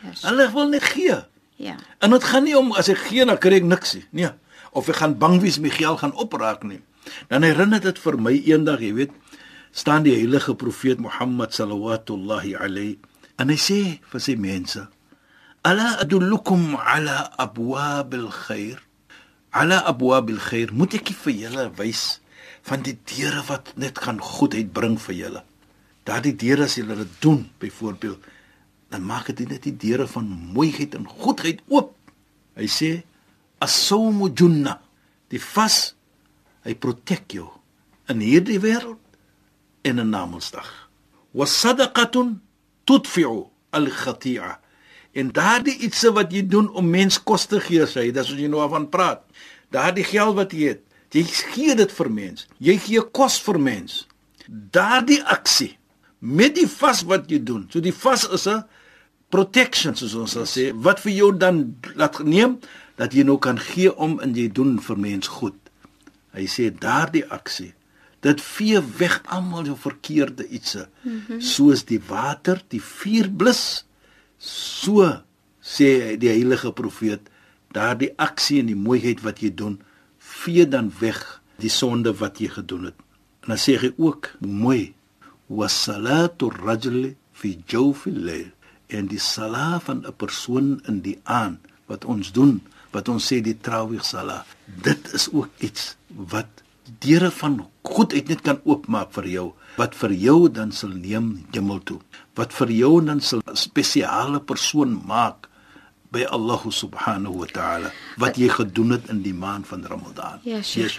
Yes. 0.05 0.25
Hulle 0.29 0.51
wil 0.53 0.69
net 0.69 0.85
gee. 0.93 1.23
Ja. 1.57 1.77
En 1.99 2.11
dit 2.11 2.25
gaan 2.25 2.45
nie 2.45 2.57
om 2.59 2.73
as 2.77 2.91
ek 2.93 3.07
gee 3.09 3.25
dan 3.25 3.39
kry 3.41 3.63
ek 3.63 3.69
niks 3.69 3.95
nie. 3.97 4.05
Nee. 4.11 4.33
Of 4.75 4.91
ek 4.93 5.01
gaan 5.01 5.17
bang 5.19 5.39
wees 5.41 5.61
my 5.63 5.71
geld 5.73 6.03
gaan 6.03 6.15
opraak 6.19 6.67
nie. 6.67 6.83
Dan 7.29 7.43
herinner 7.47 7.81
dit 7.81 7.99
vir 7.99 8.19
my 8.19 8.35
eendag, 8.35 8.81
jy 8.81 8.93
weet, 8.97 9.13
staan 9.75 10.07
die 10.07 10.15
heilige 10.15 10.55
profeet 10.55 11.01
Mohammed 11.03 11.55
sallallahu 11.55 12.55
alayhi 12.55 12.99
en 13.39 13.51
hy 13.51 13.59
sê 13.59 13.79
vir 14.13 14.23
sy 14.23 14.37
mense: 14.39 14.87
"Ala 15.67 15.99
adullukum 16.05 16.77
ala 16.79 17.33
abwabil 17.39 18.31
khair?" 18.31 18.79
Ala 19.55 19.81
abwabil 19.87 20.39
khair, 20.39 20.73
moet 20.73 20.95
ek 20.95 21.15
vir 21.15 21.35
julle 21.45 21.71
wys 21.79 22.21
van 22.67 22.83
die 22.83 22.97
deure 23.07 23.43
wat 23.49 23.75
net 23.79 23.99
gaan 24.03 24.19
goedheid 24.19 24.73
bring 24.75 24.97
vir 24.99 25.15
julle. 25.15 25.43
Daardie 26.05 26.35
deure 26.35 26.67
as 26.67 26.75
julle 26.79 26.97
dit 26.97 27.13
doen, 27.23 27.45
byvoorbeeld, 27.63 28.19
dan 28.91 29.05
maak 29.07 29.31
dit 29.31 29.49
net 29.49 29.63
die 29.63 29.77
deure 29.77 30.07
van 30.11 30.27
mooiheid 30.27 30.95
en 30.95 31.07
goedheid 31.07 31.63
oop. 31.69 31.95
Hy 32.59 32.67
sê 32.71 32.91
as-sawmu 33.63 34.31
junna. 34.35 34.81
Die 35.31 35.41
vas 35.41 35.95
hy 36.65 36.75
protek 36.75 37.37
jou 37.37 37.49
in 38.13 38.21
hierdie 38.25 38.61
wêreld 38.61 39.01
en 39.85 40.01
in 40.01 40.11
Namedsdag. 40.13 40.69
Was-sadaqatun 41.37 42.39
tudfi'u 42.89 43.47
al-khati'a. 43.75 44.59
En 45.15 45.31
daardie 45.35 45.77
ietsie 45.87 46.11
wat 46.15 46.33
jy 46.35 46.43
doen 46.51 46.71
om 46.75 46.89
mens 46.91 47.21
kos 47.23 47.47
te 47.51 47.61
gee, 47.63 47.87
sê 47.87 48.09
dis 48.11 48.31
wat 48.33 48.41
jy 48.41 48.49
nou 48.51 48.65
van 48.71 48.89
praat. 48.91 49.23
Daardie 49.75 50.07
geld 50.07 50.37
wat 50.39 50.55
jy 50.55 50.75
het, 50.75 50.83
jy 51.15 51.23
gee 51.55 51.75
dit 51.79 51.93
vir 51.95 52.11
mens. 52.11 52.49
Jy 52.59 52.79
gee 52.83 53.05
kos 53.15 53.39
vir 53.45 53.61
mens. 53.63 54.05
Daardie 54.49 55.23
aksie 55.31 55.75
met 56.25 56.57
die 56.57 56.69
vas 56.69 57.05
wat 57.07 57.29
jy 57.31 57.43
doen. 57.45 57.67
So 57.71 57.81
die 57.85 57.95
vas 57.95 58.25
is 58.33 58.47
'n 58.49 58.65
protection 59.29 59.95
soos 59.97 60.15
ons 60.15 60.33
sal 60.33 60.47
sê, 60.47 60.73
wat 60.75 61.01
vir 61.01 61.13
jou 61.13 61.33
dan 61.37 61.77
laat 61.95 62.19
neem 62.25 62.59
dat 62.97 63.13
jy 63.13 63.23
nou 63.23 63.39
kan 63.39 63.59
gee 63.59 63.95
om 63.97 64.21
en 64.21 64.35
jy 64.35 64.49
doen 64.49 64.79
vir 64.81 64.99
mens 64.99 65.29
goed. 65.29 65.64
Hy 66.35 66.47
sê 66.51 66.71
daardie 66.71 67.25
aksie 67.31 67.73
dit 68.25 68.41
vee 68.41 68.81
weg 68.99 69.19
almal 69.37 69.67
jou 69.69 69.77
verkeerde 69.77 70.47
ietsie 70.49 70.87
mm 70.87 71.21
-hmm. 71.27 71.41
soos 71.41 71.85
die 71.85 72.01
water 72.09 72.63
die 72.69 72.81
vuur 72.81 73.29
blus 73.31 73.63
so 74.39 75.09
sê 75.75 76.17
die 76.23 76.33
heilige 76.33 76.73
profeet 76.73 77.31
daardie 77.77 78.13
aksie 78.17 78.61
en 78.61 78.71
die 78.73 78.83
mooiheid 78.87 79.21
wat 79.27 79.43
jy 79.45 79.51
doen 79.55 79.81
vee 80.19 80.69
dan 80.69 80.93
weg 81.01 81.21
die 81.57 81.73
sonde 81.81 82.15
wat 82.23 82.41
jy 82.41 82.49
gedoen 82.49 82.85
het 82.91 82.99
en 83.43 83.49
dan 83.53 83.61
sê 83.67 83.77
hy 83.83 83.93
ook 83.97 84.31
mooi 84.41 84.95
wasalatu 85.47 86.51
rajuli 86.51 87.17
fi 87.33 87.59
jawfi 87.67 88.11
al-layl 88.17 88.51
en 88.87 89.07
die 89.07 89.21
sala 89.33 89.81
van 89.81 90.05
'n 90.07 90.17
persoon 90.17 90.81
in 90.89 91.01
die 91.01 91.19
aand 91.23 91.59
wat 91.87 92.05
ons 92.05 92.33
doen 92.33 92.61
wat 92.91 93.09
ons 93.09 93.33
sê 93.33 93.41
die 93.41 93.59
trawig 93.61 94.05
sala 94.05 94.47
dit 94.67 95.13
is 95.13 95.29
ook 95.33 95.51
iets 95.59 95.97
wat 96.17 96.63
deure 97.01 97.31
van 97.31 97.67
goedheid 97.83 98.29
net 98.29 98.43
kan 98.45 98.61
oopmaak 98.65 99.13
vir 99.17 99.27
jou 99.29 99.47
wat 99.79 99.97
vir 99.99 100.13
jou 100.13 100.49
dan 100.49 100.71
sal 100.73 100.93
neem 100.95 101.47
hemel 101.55 101.81
toe. 101.83 101.99
Wat 102.39 102.53
vir 102.55 102.71
jou 102.71 103.01
dan 103.03 103.21
sal 103.21 103.43
'n 103.47 103.57
spesiale 103.57 104.41
persoon 104.41 105.03
maak 105.07 105.49
by 106.15 106.23
Allah 106.37 106.61
subhanahu 106.71 107.41
wa 107.43 107.47
ta'ala 107.51 107.91
wat 108.23 108.37
jy 108.39 108.49
gedoen 108.55 108.91
het 108.95 109.09
in 109.11 109.23
die 109.25 109.35
maand 109.35 109.67
van 109.67 109.83
Ramadan. 109.91 110.39
Ja, 110.47 110.61
yes, 110.63 110.99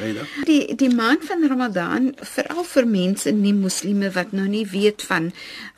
die 0.50 0.75
die 0.75 0.91
maand 0.91 1.24
van 1.29 1.45
Ramadan 1.48 2.12
veral 2.36 2.63
vir 2.67 2.88
mense 2.88 3.31
nie 3.31 3.53
moslime 3.55 4.12
wat 4.12 4.34
nou 4.36 4.48
nie 4.51 4.65
weet 4.67 5.01
van 5.07 5.31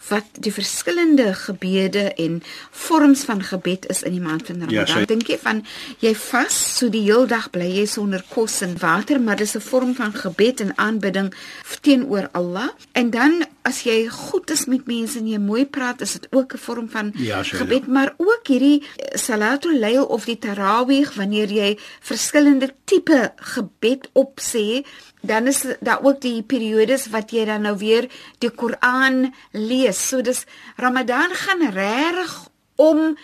wat 0.09 0.25
die 0.39 0.53
verskillende 0.55 1.33
gebede 1.35 2.07
en 2.25 2.41
vorms 2.71 3.23
van 3.27 3.41
gebed 3.43 3.85
is 3.93 4.01
in 4.07 4.15
die 4.17 4.21
maand 4.23 4.45
van 4.47 4.59
Ja, 4.59 4.65
Ramadan. 4.65 4.87
sy- 4.87 5.05
Dink 5.13 5.27
jy 5.27 5.37
van 5.43 5.63
jy 5.99 6.13
vas 6.15 6.57
so 6.77 6.89
die 6.89 7.03
heel 7.03 7.27
dag 7.27 7.49
bly 7.51 7.67
jy 7.77 7.85
sonder 7.85 8.23
kos 8.33 8.61
en 8.61 8.77
water, 8.79 9.19
maar 9.21 9.35
dis 9.35 9.55
'n 9.55 9.61
vorm 9.61 9.93
van 9.95 10.13
gebed 10.13 10.61
en 10.61 10.73
aanbidding 10.77 11.33
teenoor 11.81 12.29
Allah. 12.33 12.69
En 12.93 13.09
dan 13.09 13.45
as 13.67 13.81
jy 13.83 14.05
goed 14.07 14.51
is 14.53 14.65
met 14.71 14.85
mense 14.87 15.19
en 15.19 15.27
jy 15.27 15.37
mooi 15.43 15.65
praat, 15.65 16.01
is 16.01 16.13
dit 16.17 16.27
ook 16.31 16.53
'n 16.53 16.57
vorm 16.57 16.89
van 16.89 17.11
Ja, 17.15 17.43
sy- 17.43 17.57
gebed, 17.57 17.87
maar 17.87 18.13
ook 18.17 18.47
hierdie 18.47 18.83
Salatul 19.13 19.79
Layl 19.79 20.05
of 20.05 20.25
die 20.25 20.37
Tarawih 20.39 21.07
wanneer 21.15 21.49
jy 21.51 21.77
verskillende 22.01 22.73
tipe 22.85 23.33
gebed 23.35 24.07
opsê, 24.13 24.85
dan 25.21 25.47
is 25.47 25.65
daar 25.81 25.99
ook 26.03 26.21
die 26.21 26.41
periodes 26.43 27.07
wat 27.09 27.31
jy 27.31 27.45
dan 27.45 27.61
nou 27.61 27.77
weer 27.77 28.07
die 28.39 28.49
Koran 28.49 29.33
lees. 29.51 30.07
So 30.07 30.21
dis 30.21 30.45
Ramadan 30.77 31.29
gaan 31.33 31.69
regtig 31.71 32.47
om 32.75 33.17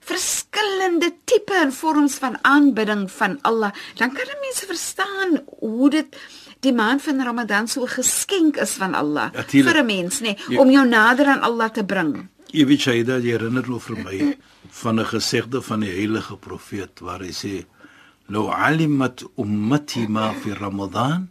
verskillende 0.00 1.12
tipe 1.24 1.54
en 1.54 1.72
vorms 1.72 2.14
van 2.14 2.38
aanbidding 2.42 3.10
van 3.10 3.38
Allah. 3.42 3.72
Dan 3.96 4.12
kan 4.12 4.26
mense 4.40 4.66
verstaan 4.66 5.40
hoe 5.58 5.90
dit 5.90 6.16
die 6.60 6.72
maand 6.72 7.02
van 7.02 7.22
Ramadan 7.24 7.68
so 7.68 7.82
'n 7.82 7.88
geskenk 7.88 8.56
is 8.56 8.70
van 8.72 8.94
Allah 8.94 9.32
Natuurlijk. 9.32 9.76
vir 9.76 9.82
'n 9.84 9.86
mens, 9.86 10.20
nê, 10.20 10.22
nee, 10.22 10.36
Ja. 10.48 10.60
om 10.60 10.70
jou 10.70 10.86
nader 10.88 11.26
aan 11.26 11.40
Allah 11.40 11.70
te 11.70 11.84
bring. 11.84 12.28
Jy 12.52 12.66
weet 12.66 12.82
jy 12.82 13.04
dat 13.04 13.22
jy 13.22 13.30
herinner 13.30 13.68
nou 13.68 13.80
vir 13.80 13.96
my 14.04 14.36
van 14.70 15.00
'n 15.00 15.04
gesegde 15.06 15.62
van 15.62 15.80
die 15.80 15.90
heilige 15.90 16.36
profeet 16.36 17.00
waar 17.00 17.20
hy 17.20 17.30
sê: 17.32 17.64
"Law 18.26 18.50
'alimat 18.52 19.22
ummati 19.36 20.06
ma 20.08 20.32
fi 20.32 20.52
Ramadan, 20.52 21.28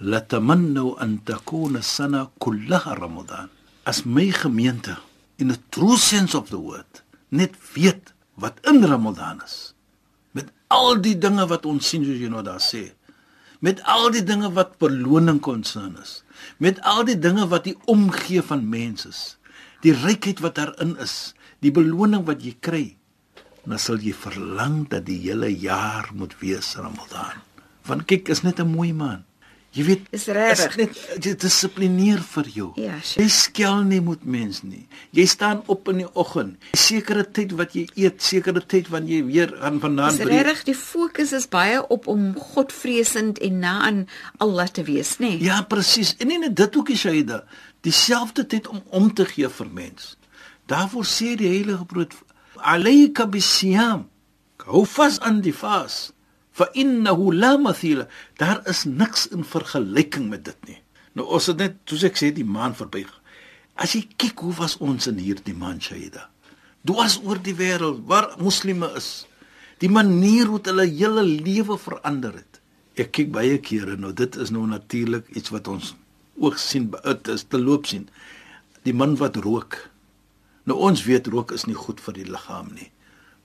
latamannu 0.00 0.96
an 0.98 1.20
takuna 1.24 1.80
sana 1.82 2.30
kullaha 2.38 2.94
Ramadan." 2.94 3.48
As 3.84 4.04
my 4.04 4.30
gemeente 4.30 4.96
in 5.38 5.48
the 5.48 5.58
true 5.70 5.96
sense 5.96 6.34
of 6.36 6.48
the 6.48 6.58
word 6.60 7.02
net 7.28 7.54
weet 7.74 8.12
wat 8.34 8.58
in 8.66 8.84
Ramadan 8.84 9.40
is 9.44 9.74
met 10.32 10.48
al 10.68 10.96
die 11.00 11.18
dinge 11.18 11.46
wat 11.46 11.66
ons 11.66 11.88
sien 11.88 12.04
soos 12.04 12.18
jy 12.18 12.28
nou 12.28 12.42
daar 12.42 12.60
sê 12.60 12.92
met 13.60 13.82
al 13.84 14.10
die 14.10 14.24
dinge 14.24 14.52
wat 14.52 14.78
beloning 14.78 15.40
konsern 15.40 15.96
is. 16.02 16.22
Met 16.58 16.80
al 16.82 17.04
die 17.04 17.18
dinge 17.18 17.48
wat 17.48 17.64
die 17.64 17.76
omgee 17.84 18.42
van 18.42 18.68
mense 18.68 19.08
is. 19.08 19.22
Die 19.84 19.94
rykheid 19.94 20.40
wat 20.44 20.56
daarin 20.58 20.96
is. 21.02 21.34
Die 21.64 21.72
beloning 21.72 22.26
wat 22.26 22.44
jy 22.44 22.56
kry. 22.60 22.86
Dan 23.66 23.78
sal 23.82 23.98
jy 23.98 24.14
verlang 24.14 24.86
dat 24.88 25.06
die 25.06 25.18
hele 25.24 25.50
jaar 25.50 26.10
moet 26.14 26.36
wees 26.40 26.74
Ramadan. 26.76 27.42
Want 27.86 28.06
kyk 28.06 28.28
is 28.28 28.42
net 28.42 28.60
'n 28.60 28.70
mooi 28.70 28.92
maand 28.92 29.24
jy 29.76 29.84
weet 29.84 30.06
Is 30.16 30.26
regtig. 30.32 30.76
net 30.80 31.24
jy 31.24 31.34
dissiplineer 31.42 32.22
vir 32.34 32.48
jou 32.54 32.68
Ja, 32.80 32.96
sure. 33.02 33.24
jy 33.24 33.28
skel 33.34 33.82
nie 33.84 34.00
met 34.00 34.24
mens 34.24 34.62
nie 34.64 34.86
jy 35.12 35.26
staan 35.28 35.62
op 35.66 35.88
in 35.92 35.98
die 36.04 36.08
oggend 36.14 36.56
sekere 36.74 37.24
tyd 37.28 37.52
wat 37.58 37.74
jy 37.76 37.84
eet 37.94 38.22
sekere 38.24 38.62
tyd 38.64 38.88
wanneer 38.88 39.20
jy 39.20 39.26
weer 39.28 39.52
gaan 39.60 39.80
vandaan 39.80 40.16
Dis 40.16 40.26
regtig 40.26 40.64
die 40.70 40.74
fokus 40.78 41.32
is 41.36 41.48
baie 41.52 41.82
op 41.92 42.06
om 42.08 42.32
Godvreesend 42.54 43.38
en 43.38 43.58
na 43.60 43.74
aan 43.86 44.06
Allah 44.38 44.66
te 44.68 44.82
wees, 44.86 45.16
nê? 45.18 45.36
Nee? 45.36 45.42
Ja, 45.44 45.60
presies. 45.62 46.14
En 46.18 46.28
nie 46.28 46.38
net 46.38 46.56
dit 46.56 46.76
ook, 46.76 46.88
Shaida. 46.96 47.44
Dieselfde 47.84 48.46
tyd 48.46 48.68
om 48.68 48.82
om 48.90 49.12
te 49.14 49.24
gee 49.28 49.48
vir 49.48 49.68
mens. 49.72 50.16
Daarvoor 50.66 51.04
sê 51.04 51.34
die 51.36 51.48
heilige 51.48 51.84
brood 51.84 52.14
alayka 52.56 53.26
bisiyam. 53.26 54.06
Hou 54.66 54.84
vas 54.86 55.20
aan 55.20 55.40
die 55.44 55.54
vas. 55.54 56.12
Fa 56.56 56.70
innahu 56.72 57.34
la 57.36 57.56
mathila. 57.60 58.06
Daar 58.40 58.62
is 58.70 58.84
niks 58.88 59.28
in 59.28 59.44
vergelyking 59.44 60.30
met 60.32 60.46
dit 60.48 60.68
nie. 60.70 60.78
Nou 61.16 61.26
ons 61.36 61.48
het 61.50 61.60
net, 61.60 61.76
soos 61.88 62.04
ek 62.08 62.16
sê, 62.20 62.30
die 62.32 62.46
maan 62.48 62.76
verby. 62.76 63.04
As 63.76 63.92
jy 63.96 64.06
kyk 64.16 64.40
hoe 64.44 64.54
was 64.56 64.78
ons 64.84 65.08
in 65.10 65.20
hierdie 65.20 65.56
maand, 65.56 65.84
Shaida. 65.84 66.30
Dwars 66.86 67.18
oor 67.24 67.40
die 67.42 67.56
wêreld 67.56 68.04
waar 68.08 68.30
moslime 68.40 68.88
is. 68.96 69.26
Die 69.82 69.90
manier 69.92 70.48
hoe 70.48 70.60
hulle 70.64 70.86
hele 70.88 71.24
lewe 71.26 71.76
verander 71.80 72.38
het. 72.38 72.60
Ek 72.96 73.12
kyk 73.12 73.32
baie 73.34 73.58
kere 73.60 73.98
nou, 74.00 74.14
dit 74.16 74.36
is 74.40 74.52
nou 74.54 74.64
natuurlik 74.68 75.28
iets 75.36 75.52
wat 75.52 75.68
ons 75.68 75.92
ook 76.40 76.56
sien, 76.60 76.88
dit 76.92 77.28
is 77.32 77.44
te 77.44 77.60
loop 77.60 77.88
sien. 77.88 78.06
Die 78.88 78.94
man 78.96 79.16
wat 79.20 79.36
rook. 79.44 79.76
Nou 80.64 80.78
ons 80.88 81.04
weet 81.04 81.28
rook 81.32 81.52
is 81.52 81.66
nie 81.68 81.76
goed 81.76 82.00
vir 82.00 82.16
die 82.16 82.28
liggaam 82.28 82.72
nie. 82.72 82.88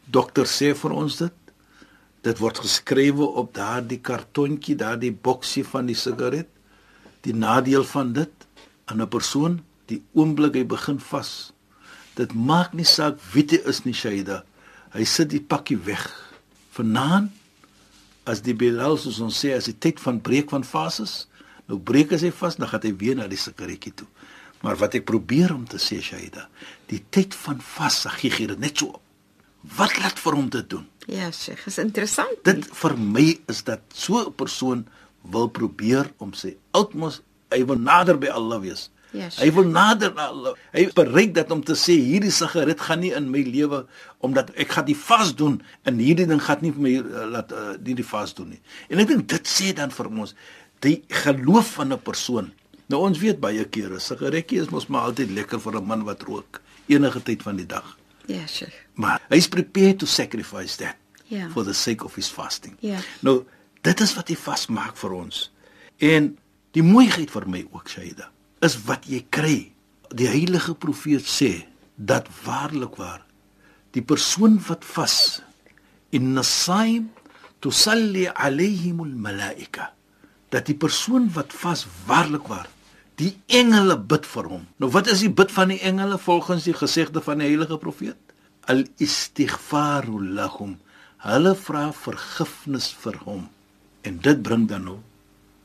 Dokter 0.07 0.47
sê 0.47 0.71
vir 0.77 0.95
ons 0.95 1.19
dit. 1.19 1.40
Dit 2.21 2.37
word 2.37 2.61
geskrywe 2.61 3.25
op 3.41 3.53
daardie 3.55 3.99
kartontjie, 3.99 4.75
daardie 4.77 5.11
boksie 5.11 5.63
van 5.65 5.89
die 5.89 5.97
sigaret. 5.97 6.49
Die 7.25 7.33
nadeel 7.33 7.83
van 7.83 8.13
dit 8.13 8.31
aan 8.85 9.01
'n 9.01 9.07
persoon, 9.07 9.61
die 9.85 10.03
oomblik 10.13 10.55
hy 10.55 10.65
begin 10.65 10.99
vas. 10.99 11.53
Dit 12.15 12.33
maak 12.33 12.73
nie 12.73 12.85
saak 12.85 13.19
wie 13.33 13.45
dit 13.45 13.65
is 13.65 13.83
nie, 13.83 13.93
Shaida. 13.93 14.43
Hy 14.93 15.03
sit 15.03 15.29
die 15.29 15.41
pakkie 15.41 15.77
weg. 15.77 16.31
Vanaand 16.71 17.31
as 18.23 18.41
die 18.41 18.53
Bilal 18.53 18.97
soos 18.97 19.19
ons 19.19 19.45
sê 19.45 19.55
as 19.55 19.65
die 19.65 19.77
tyd 19.77 19.99
van 19.99 20.21
breek 20.21 20.49
van 20.49 20.63
fases, 20.63 21.27
Nou 21.71 21.79
breek 21.79 22.11
as 22.11 22.25
hy 22.25 22.33
vas, 22.35 22.57
dan 22.59 22.67
gaan 22.67 22.83
hy 22.83 22.91
weer 22.99 23.15
na 23.15 23.29
die 23.31 23.39
sigaretjie 23.39 23.93
toe. 24.01 24.07
Maar 24.61 24.75
wat 24.81 24.97
ek 24.99 25.07
probeer 25.07 25.53
om 25.55 25.63
te 25.69 25.79
sê 25.81 26.01
Shaida, 26.03 26.49
die 26.91 26.99
tyd 27.15 27.35
van 27.45 27.61
vas, 27.63 28.03
gee 28.19 28.33
gee 28.33 28.51
dit 28.51 28.59
net 28.59 28.83
so 28.83 28.91
op. 28.97 29.03
Wat 29.61 29.97
laat 30.01 30.19
vir 30.19 30.33
hom 30.33 30.49
dit 30.49 30.69
doen? 30.69 30.87
Ja, 31.05 31.31
Sheikh, 31.31 31.67
is 31.67 31.77
interessant. 31.77 32.39
Dit 32.45 32.65
vir 32.65 32.97
my 32.97 33.27
is 33.49 33.63
dat 33.63 33.81
so 33.93 34.25
'n 34.25 34.33
persoon 34.33 34.87
wil 35.21 35.47
probeer 35.47 36.11
om 36.17 36.33
sy 36.33 36.57
uitmos 36.71 37.21
hy 37.49 37.65
wil 37.65 37.77
nader 37.77 38.17
by 38.17 38.27
Allah 38.27 38.59
wees. 38.61 38.89
Ja, 39.11 39.29
Sheikh. 39.29 39.43
Hy 39.43 39.51
wil 39.51 39.67
nader 39.67 40.13
na 40.13 40.27
Allah. 40.31 40.53
Hy 40.71 40.87
bereik 40.95 41.33
dat 41.35 41.51
om 41.51 41.63
te 41.63 41.75
sê 41.75 41.97
hierdie 41.99 42.31
sigaret 42.31 42.79
gaan 42.79 42.99
nie 42.99 43.11
in 43.11 43.29
my 43.29 43.43
lewe 43.43 43.85
omdat 44.19 44.51
ek 44.55 44.71
gaan 44.71 44.85
die 44.85 44.95
vas 44.95 45.35
doen 45.35 45.61
en 45.83 45.99
hierdie 45.99 46.27
ding 46.27 46.41
gaan 46.41 46.61
nie 46.61 46.71
vir 46.71 46.81
my 46.81 46.95
uh, 47.01 47.25
laat 47.35 47.51
uh, 47.51 47.75
nie 47.83 47.95
die 47.95 48.07
vas 48.07 48.33
doen 48.33 48.49
nie. 48.49 48.61
En 48.89 48.99
ek 48.99 49.07
dink 49.07 49.27
dit 49.27 49.47
sê 49.47 49.73
dan 49.75 49.91
vir 49.91 50.07
ons 50.07 50.35
die 50.79 51.03
geloof 51.09 51.75
van 51.77 51.93
'n 51.93 51.99
persoon. 51.99 52.51
Nou 52.87 53.03
ons 53.03 53.19
weet 53.19 53.39
baie 53.39 53.65
kere 53.65 53.99
sigaretjie 53.99 54.61
is 54.61 54.71
mos 54.71 54.87
maar 54.87 55.11
altyd 55.11 55.31
lekker 55.31 55.59
vir 55.59 55.75
'n 55.81 55.87
man 55.87 56.03
wat 56.03 56.23
rook 56.23 56.61
enige 56.87 57.23
tyd 57.23 57.43
van 57.43 57.55
die 57.55 57.67
dag. 57.67 58.00
Ja, 58.31 58.45
Sheikh. 58.47 58.75
Maar 58.99 59.21
hy's 59.29 59.47
prepared 59.51 59.99
to 59.99 60.05
sacrifice 60.09 60.77
that 60.77 60.95
Ja. 61.31 61.49
for 61.49 61.63
the 61.63 61.73
sake 61.73 62.03
of 62.03 62.15
his 62.15 62.27
fasting. 62.29 62.75
Ja. 62.79 62.99
Nou, 63.23 63.43
dit 63.81 63.99
is 64.03 64.13
wat 64.15 64.27
die 64.27 64.37
vas 64.37 64.65
maak 64.67 64.97
vir 64.99 65.11
ons. 65.15 65.51
En 65.97 66.37
die 66.75 66.83
mooiheid 66.83 67.31
vir 67.31 67.47
my 67.49 67.61
ook, 67.71 67.87
Shaida, 67.89 68.29
is 68.61 68.75
wat 68.87 69.05
jy 69.07 69.21
kry. 69.29 69.71
Die 70.15 70.27
heilige 70.27 70.75
profeet 70.75 71.23
sê 71.27 71.65
dat 71.95 72.27
waarlik 72.43 72.95
waar 72.99 73.21
die 73.95 74.01
persoon 74.03 74.59
wat 74.67 74.85
vas 74.85 75.41
in 76.11 76.33
nasaim 76.33 77.09
tusalli 77.63 78.25
alaihim 78.33 78.99
almalaika 79.03 79.91
dat 80.51 80.65
die 80.67 80.75
persoon 80.75 81.29
wat 81.35 81.53
vas 81.53 81.85
waarlik 82.07 82.47
waar 82.51 82.67
die 83.21 83.33
engele 83.53 83.97
bid 83.97 84.25
vir 84.25 84.49
hom. 84.49 84.63
Nou 84.81 84.89
wat 84.93 85.09
is 85.11 85.23
die 85.25 85.31
bid 85.41 85.51
van 85.53 85.73
die 85.73 85.81
engele 85.87 86.17
volgens 86.21 86.65
die 86.67 86.75
gesegde 86.77 87.21
van 87.21 87.41
die 87.41 87.49
heilige 87.51 87.77
profeet? 87.81 88.17
Al 88.71 88.83
istighfaru 89.01 90.21
lahum. 90.37 90.77
Hulle 91.25 91.53
vra 91.55 91.89
vergifnis 91.93 92.89
vir 93.03 93.19
hom. 93.25 93.45
En 94.07 94.17
dit 94.25 94.41
bring 94.41 94.67
dan 94.69 94.87
nou 94.89 94.99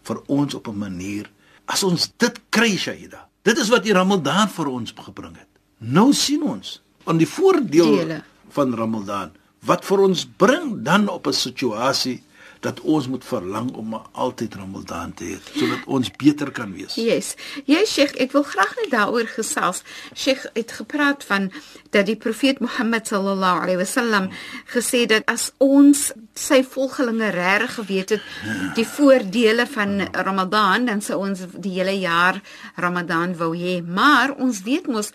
vir 0.06 0.20
ons 0.28 0.54
op 0.54 0.68
'n 0.68 0.78
manier 0.78 1.30
as 1.66 1.82
ons 1.82 2.12
dit 2.16 2.40
kry 2.50 2.76
Shaida. 2.76 3.26
Dit 3.42 3.58
is 3.58 3.68
wat 3.68 3.82
die 3.82 3.94
Ramadan 3.94 4.48
vir 4.48 4.68
ons 4.68 4.92
gebring 4.92 5.36
het. 5.36 5.48
Nou 5.78 6.12
sien 6.12 6.42
ons 6.42 6.80
aan 7.04 7.18
die 7.18 7.28
voordeel 7.28 7.96
Dele. 7.96 8.22
van 8.50 8.74
Ramadan 8.74 9.32
wat 9.66 9.84
vir 9.84 10.00
ons 10.00 10.26
bring 10.38 10.82
dan 10.82 11.08
op 11.08 11.26
'n 11.26 11.32
situasie 11.32 12.22
dat 12.60 12.80
ons 12.80 13.08
moet 13.08 13.24
verlang 13.24 13.70
om 13.74 13.88
maar 13.88 14.06
altyd 14.12 14.54
Ramadan 14.54 15.14
te 15.14 15.24
hê 15.24 15.36
sodat 15.52 15.84
ons 15.86 16.10
beter 16.16 16.50
kan 16.50 16.72
wees. 16.72 16.94
Yes. 16.94 17.34
Ja, 17.64 17.84
Sheikh, 17.86 18.16
ek 18.22 18.32
wil 18.36 18.44
graag 18.46 18.74
net 18.82 18.90
daaroor 18.94 19.28
gesels. 19.30 19.82
Sheikh 20.14 20.46
het 20.54 20.72
gepraat 20.78 21.24
van 21.24 21.50
dat 21.90 22.06
die 22.06 22.16
profeet 22.16 22.60
Mohammed 22.60 23.06
sallallahu 23.06 23.62
alaihi 23.66 23.80
wasallam 23.80 24.30
gesê 24.72 25.04
dat 25.10 25.26
as 25.30 25.50
ons 25.62 26.10
sy 26.36 26.62
volgelinge 26.64 27.30
regtig 27.34 27.74
geweet 27.78 28.14
het 28.16 28.26
die 28.76 28.86
voordele 28.86 29.66
van 29.66 30.00
Ramadan, 30.12 30.86
dan 30.90 31.00
sou 31.00 31.20
ons 31.24 31.46
die 31.54 31.76
hele 31.78 31.96
jaar 32.00 32.40
Ramadan 32.76 33.36
wou 33.38 33.52
hê. 33.56 33.80
Maar 33.82 34.34
ons 34.36 34.62
weet 34.66 34.86
mos 34.90 35.12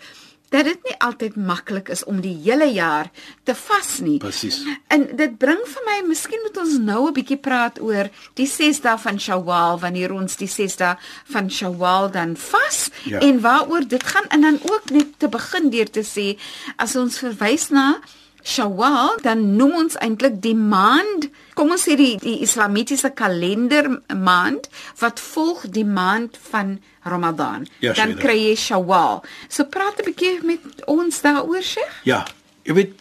dat 0.52 0.64
dit 0.68 0.82
nie 0.84 0.94
altyd 1.00 1.36
maklik 1.36 1.88
is 1.92 2.04
om 2.04 2.20
die 2.20 2.34
hele 2.44 2.68
jaar 2.72 3.08
te 3.48 3.54
vas 3.56 3.98
nie. 4.04 4.18
Presies. 4.20 4.60
En 4.92 5.06
dit 5.16 5.36
bring 5.40 5.60
vir 5.74 5.82
my, 5.88 5.96
miskien 6.08 6.42
moet 6.44 6.56
ons 6.60 6.76
nou 6.78 7.08
'n 7.08 7.12
bietjie 7.16 7.38
praat 7.40 7.80
oor 7.80 8.10
die 8.36 8.46
6 8.46 8.80
dae 8.84 8.98
van 8.98 9.18
Shawwal 9.18 9.78
wanneer 9.80 10.12
ons 10.12 10.36
die 10.36 10.48
6 10.48 10.76
dae 10.76 10.96
van 11.32 11.48
Shawwal 11.50 12.10
dan 12.12 12.36
vas 12.36 12.90
Ja. 13.04 13.18
en 13.20 13.40
waaroor 13.40 13.88
dit 13.88 14.02
gaan 14.02 14.28
en 14.28 14.40
dan 14.40 14.58
ook 14.62 14.90
net 14.90 15.18
te 15.18 15.28
begin 15.28 15.70
deur 15.70 15.90
te 15.90 16.02
sê 16.04 16.36
as 16.76 16.96
ons 16.96 17.18
verwys 17.18 17.70
na 17.70 18.00
Shawwal 18.42 19.18
dan 19.22 19.56
noem 19.56 19.74
ons 19.84 19.96
eintlik 20.02 20.40
die 20.42 20.56
maand 20.58 21.28
kom 21.54 21.70
ons 21.70 21.84
sê 21.86 21.96
die 21.98 22.16
die 22.22 22.40
islamitiese 22.42 23.12
kalender 23.14 23.88
maand 24.16 24.68
wat 25.02 25.20
volg 25.20 25.66
die 25.70 25.86
maand 25.86 26.38
van 26.50 26.80
Ramadan. 27.02 27.66
Ja, 27.82 27.92
dan 27.98 28.14
kry 28.18 28.38
jy 28.38 28.56
Shawwal. 28.56 29.22
So 29.48 29.64
praat 29.64 30.00
'n 30.00 30.06
bietjie 30.10 30.42
met 30.42 30.60
ons 30.86 31.20
daaroor 31.22 31.62
Sheikh? 31.62 32.02
Ja, 32.04 32.24
jy 32.64 32.74
weet 32.74 32.92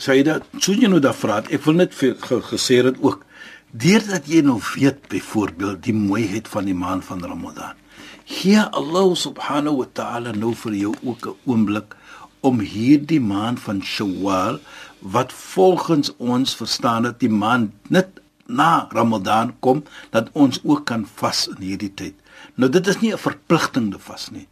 Saida, 0.00 0.40
so 0.58 0.72
jy 0.72 0.88
nou 0.88 1.00
daar 1.00 1.14
vra, 1.14 1.42
ek 1.50 1.64
wil 1.64 1.74
net 1.74 1.92
vir 1.94 2.14
ge, 2.16 2.40
gesê 2.40 2.82
dit 2.82 2.96
ook 3.04 3.24
deurdat 3.70 4.26
jy 4.26 4.40
nou 4.40 4.56
weet 4.74 5.08
byvoorbeeld 5.08 5.82
die 5.82 5.92
mooiheid 5.92 6.48
van 6.48 6.64
die 6.64 6.74
maand 6.74 7.04
van 7.04 7.20
Ramadan. 7.20 7.76
Gee 8.24 8.62
Allah 8.62 9.14
subhanahu 9.16 9.76
wa 9.76 9.88
ta'ala 9.92 10.32
nou 10.32 10.54
vir 10.54 10.74
jou 10.74 10.94
ook 11.02 11.26
'n 11.26 11.36
oomblik 11.44 11.96
om 12.40 12.60
hierdie 12.60 13.20
maand 13.20 13.60
van 13.60 13.82
Shawwal 13.84 14.58
wat 15.00 15.32
volgens 15.32 16.12
ons 16.16 16.54
verstaan 16.56 17.02
dat 17.02 17.20
die 17.20 17.30
maand 17.32 17.72
net 17.88 18.08
na 18.46 18.86
Ramadan 18.92 19.54
kom 19.60 19.84
dat 20.10 20.28
ons 20.32 20.60
ook 20.64 20.84
kan 20.86 21.06
vas 21.14 21.46
in 21.48 21.56
hierdie 21.62 21.92
tyd. 21.94 22.14
Nou 22.54 22.70
dit 22.70 22.86
is 22.86 23.00
nie 23.00 23.12
'n 23.12 23.18
verpligtende 23.18 23.98
vas 23.98 24.30
nie. 24.30 24.46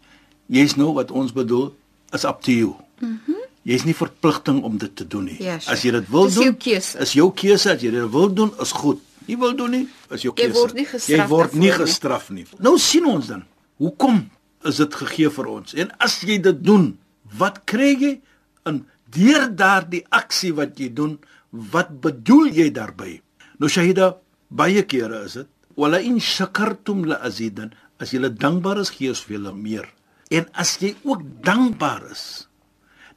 Jy's 0.46 0.76
nou 0.76 0.92
wat 0.94 1.10
ons 1.10 1.32
bedoel 1.32 1.74
is 2.12 2.24
up 2.24 2.40
to 2.42 2.50
you. 2.52 2.74
Mhm. 3.00 3.10
Mm 3.26 3.34
Jy's 3.62 3.84
nie 3.84 3.94
verpligting 3.94 4.62
om 4.62 4.78
dit 4.78 4.96
te 4.96 5.06
doen 5.06 5.24
nie. 5.24 5.42
Ja, 5.42 5.58
sure. 5.58 5.72
As 5.74 5.82
jy 5.82 5.90
dit 5.90 6.08
wil 6.08 6.30
doen, 6.30 6.42
jou 6.42 6.54
keuse. 6.54 6.98
is 6.98 7.12
jou 7.12 7.32
keuse 7.34 7.70
as 7.70 7.80
jy 7.82 7.90
dit 7.90 8.10
wil 8.10 8.32
doen, 8.34 8.52
is 8.60 8.72
goed. 8.72 8.98
Nie 9.26 9.36
wil 9.38 9.54
doen 9.56 9.70
nie, 9.70 9.88
is 10.10 10.22
jou 10.22 10.32
Jy 10.36 10.42
keuse. 10.44 10.58
word 10.58 10.74
nie 10.74 10.84
gestraf 10.86 11.18
Jy 11.18 11.26
word 11.28 11.52
nie. 11.52 11.70
gestraf 11.72 12.30
nie. 12.30 12.46
Nou 12.58 12.78
sien 12.78 13.04
ons 13.06 13.26
dan, 13.26 13.44
hoekom 13.76 14.30
is 14.64 14.76
dit 14.76 14.94
gegee 14.94 15.30
vir 15.30 15.46
ons? 15.46 15.74
En 15.74 15.90
as 15.98 16.20
jy 16.20 16.38
dit 16.40 16.64
doen, 16.64 16.98
wat 17.38 17.60
kry 17.64 17.96
jy? 18.00 18.20
En 18.64 18.86
deur 19.14 19.48
daardie 19.56 20.04
aksie 20.14 20.52
wat 20.56 20.78
jy 20.80 20.90
doen, 20.94 21.18
wat 21.50 22.00
bedoel 22.04 22.52
jy 22.52 22.70
daarmee? 22.74 23.20
Nou 23.58 23.70
Shahida, 23.72 24.16
baie 24.48 24.84
kere 24.88 25.24
is 25.26 25.38
dit, 25.40 25.50
wala 25.78 26.00
in 26.02 26.18
shakartum 26.20 27.06
la 27.08 27.20
azidan, 27.24 27.72
as 27.98 28.12
jy 28.14 28.20
dankbaar 28.28 28.82
is, 28.82 28.92
gee 28.94 29.10
ons 29.10 29.22
vir 29.26 29.38
julle 29.38 29.54
meer. 29.54 29.86
En 30.30 30.46
as 30.52 30.76
jy 30.82 30.94
ook 31.04 31.22
dankbaar 31.44 32.10
is, 32.12 32.48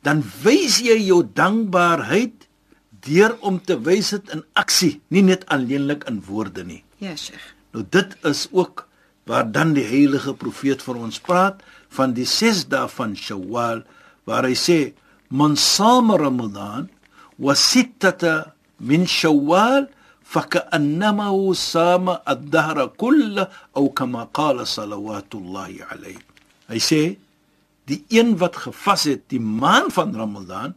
dan 0.02 0.24
wys 0.44 0.80
jy 0.82 0.98
jou 1.04 1.22
dankbaarheid 1.24 2.48
deur 3.06 3.36
om 3.46 3.60
te 3.60 3.78
wys 3.78 4.14
dit 4.16 4.32
in 4.34 4.44
aksie, 4.58 5.02
nie 5.10 5.26
net 5.26 5.46
alleenlik 5.50 6.06
in 6.10 6.22
woorde 6.26 6.64
nie. 6.64 6.84
ja 7.02 7.16
Sheikh 7.16 7.54
Nou 7.72 7.86
dit 7.90 8.16
is 8.28 8.48
ook 8.52 8.88
waar 9.30 9.52
dan 9.52 9.74
die 9.74 9.86
heilige 9.88 10.34
profeet 10.36 10.82
vir 10.84 10.98
ons 11.00 11.20
praat 11.24 11.62
van 11.96 12.16
die 12.18 12.28
6 12.28 12.66
dae 12.72 12.90
van 12.92 13.16
Shawwal 13.16 13.84
waar 14.28 14.48
hy 14.48 14.56
sê 14.60 14.80
man 15.31 15.57
sama 15.57 16.17
ramadan 16.17 16.89
wa 17.39 17.53
sittata 17.55 18.53
min 18.81 19.07
Shawwal 19.07 19.89
فكأنما 20.27 21.55
سام 21.55 22.19
الدهر 22.29 22.87
كله 22.87 23.49
أو 23.77 23.89
كما 23.89 24.25
قال 24.35 24.67
صلوات 24.67 25.35
الله 25.35 25.73
عليه 25.91 26.19
Hy 26.67 26.81
sê 26.83 27.03
die 27.87 28.03
een 28.11 28.35
wat 28.43 28.59
gevas 28.59 29.07
het 29.07 29.29
die 29.31 29.39
maand 29.39 29.95
van 29.95 30.11
Ramadan 30.11 30.75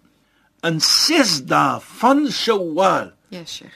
in 0.62 0.78
6 0.78 1.50
dae 1.50 1.80
van 1.82 2.28
Shawwal 2.30 3.10
ja 3.34 3.42
Sheikh 3.42 3.74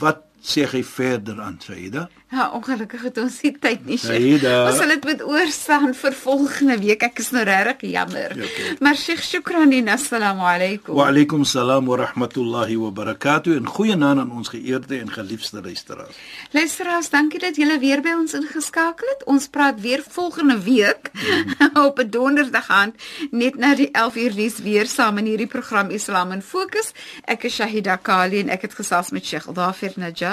wat 0.00 0.26
sê 0.41 0.65
hy 0.71 0.83
verder 0.83 1.41
aan 1.41 1.59
Saida 1.61 2.09
Ja, 2.31 2.45
ongelukkig 2.55 3.01
het 3.03 3.17
ons 3.19 3.41
nie 3.43 3.51
tyd 3.59 3.81
nie. 3.83 3.97
Saida. 3.99 4.53
Ons 4.69 4.77
sal 4.79 4.93
dit 4.93 5.03
moet 5.03 5.23
oorstaan 5.27 5.91
vir 5.99 6.13
volgende 6.15 6.77
week. 6.79 7.01
Ek 7.03 7.17
is 7.19 7.33
nou 7.35 7.41
regtig 7.43 7.91
jammer. 7.91 8.31
Ja, 8.39 8.45
oké. 8.47 8.67
Maar 8.79 8.95
Sheikh, 8.95 9.19
shukran 9.27 9.73
en 9.75 9.91
assalamu 9.91 10.45
alaykum. 10.47 10.95
Wa 10.95 11.09
alaykum 11.11 11.43
salaam 11.43 11.89
wa 11.91 11.97
rahmatullahi 11.99 12.77
wa 12.79 12.91
barakatuh 13.01 13.57
en 13.59 13.67
goeienaand 13.67 14.23
aan 14.23 14.31
ons 14.31 14.51
geëerde 14.53 15.01
en 15.01 15.11
geliefde 15.11 15.59
luisteraars. 15.65 16.21
Luisteraars, 16.55 17.09
dankie 17.11 17.41
dat 17.43 17.59
julle 17.59 17.75
weer 17.83 17.99
by 17.99 18.15
ons 18.21 18.37
ingeskakel 18.39 19.11
het. 19.11 19.27
Ons 19.27 19.49
praat 19.51 19.83
weer 19.83 19.99
volgende 20.07 20.55
week 20.63 21.11
op 21.87 21.99
'n 21.99 22.09
donderdag 22.15 22.71
aand 22.71 22.95
net 23.31 23.59
na 23.59 23.75
die 23.75 23.91
11 23.91 24.15
uur 24.15 24.33
nuus 24.39 24.57
weer 24.63 24.87
saam 24.87 25.17
in 25.17 25.25
hierdie 25.25 25.51
program 25.51 25.89
Islam 25.89 26.31
in 26.31 26.41
Fokus. 26.41 26.95
Ek 27.27 27.43
is 27.43 27.59
Shahida 27.59 27.99
Kali 27.99 28.39
en 28.39 28.49
ek 28.49 28.61
het 28.61 28.73
gesels 28.73 29.11
met 29.11 29.25
Sheikh 29.25 29.51
Dafir 29.51 29.91
Najjar. 29.95 30.30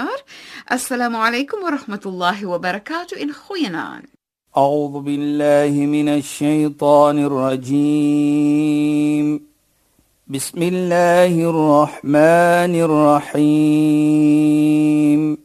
Assalamu 0.66 1.16
alaykum 1.16 1.62
wa 1.62 1.70
rahmatullahi 1.70 2.44
wa 2.44 2.58
barakatuh 2.58 3.20
en 3.20 3.32
goeienaand. 3.48 4.04
أعوذ 4.56 5.00
بالله 5.00 5.86
من 5.86 6.08
الشيطان 6.08 7.18
الرجيم. 7.18 9.40
بسم 10.26 10.62
الله 10.62 11.50
الرحمن 11.50 12.74
الرحيم. 13.34 15.38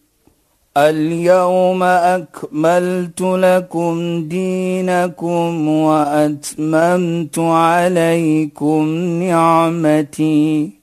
اليوم 0.77 1.83
أكملت 1.83 3.21
لكم 3.21 4.23
دينكم 4.27 5.67
وأتممت 5.67 7.39
عليكم 7.39 8.85
نعمتي. 9.23 10.82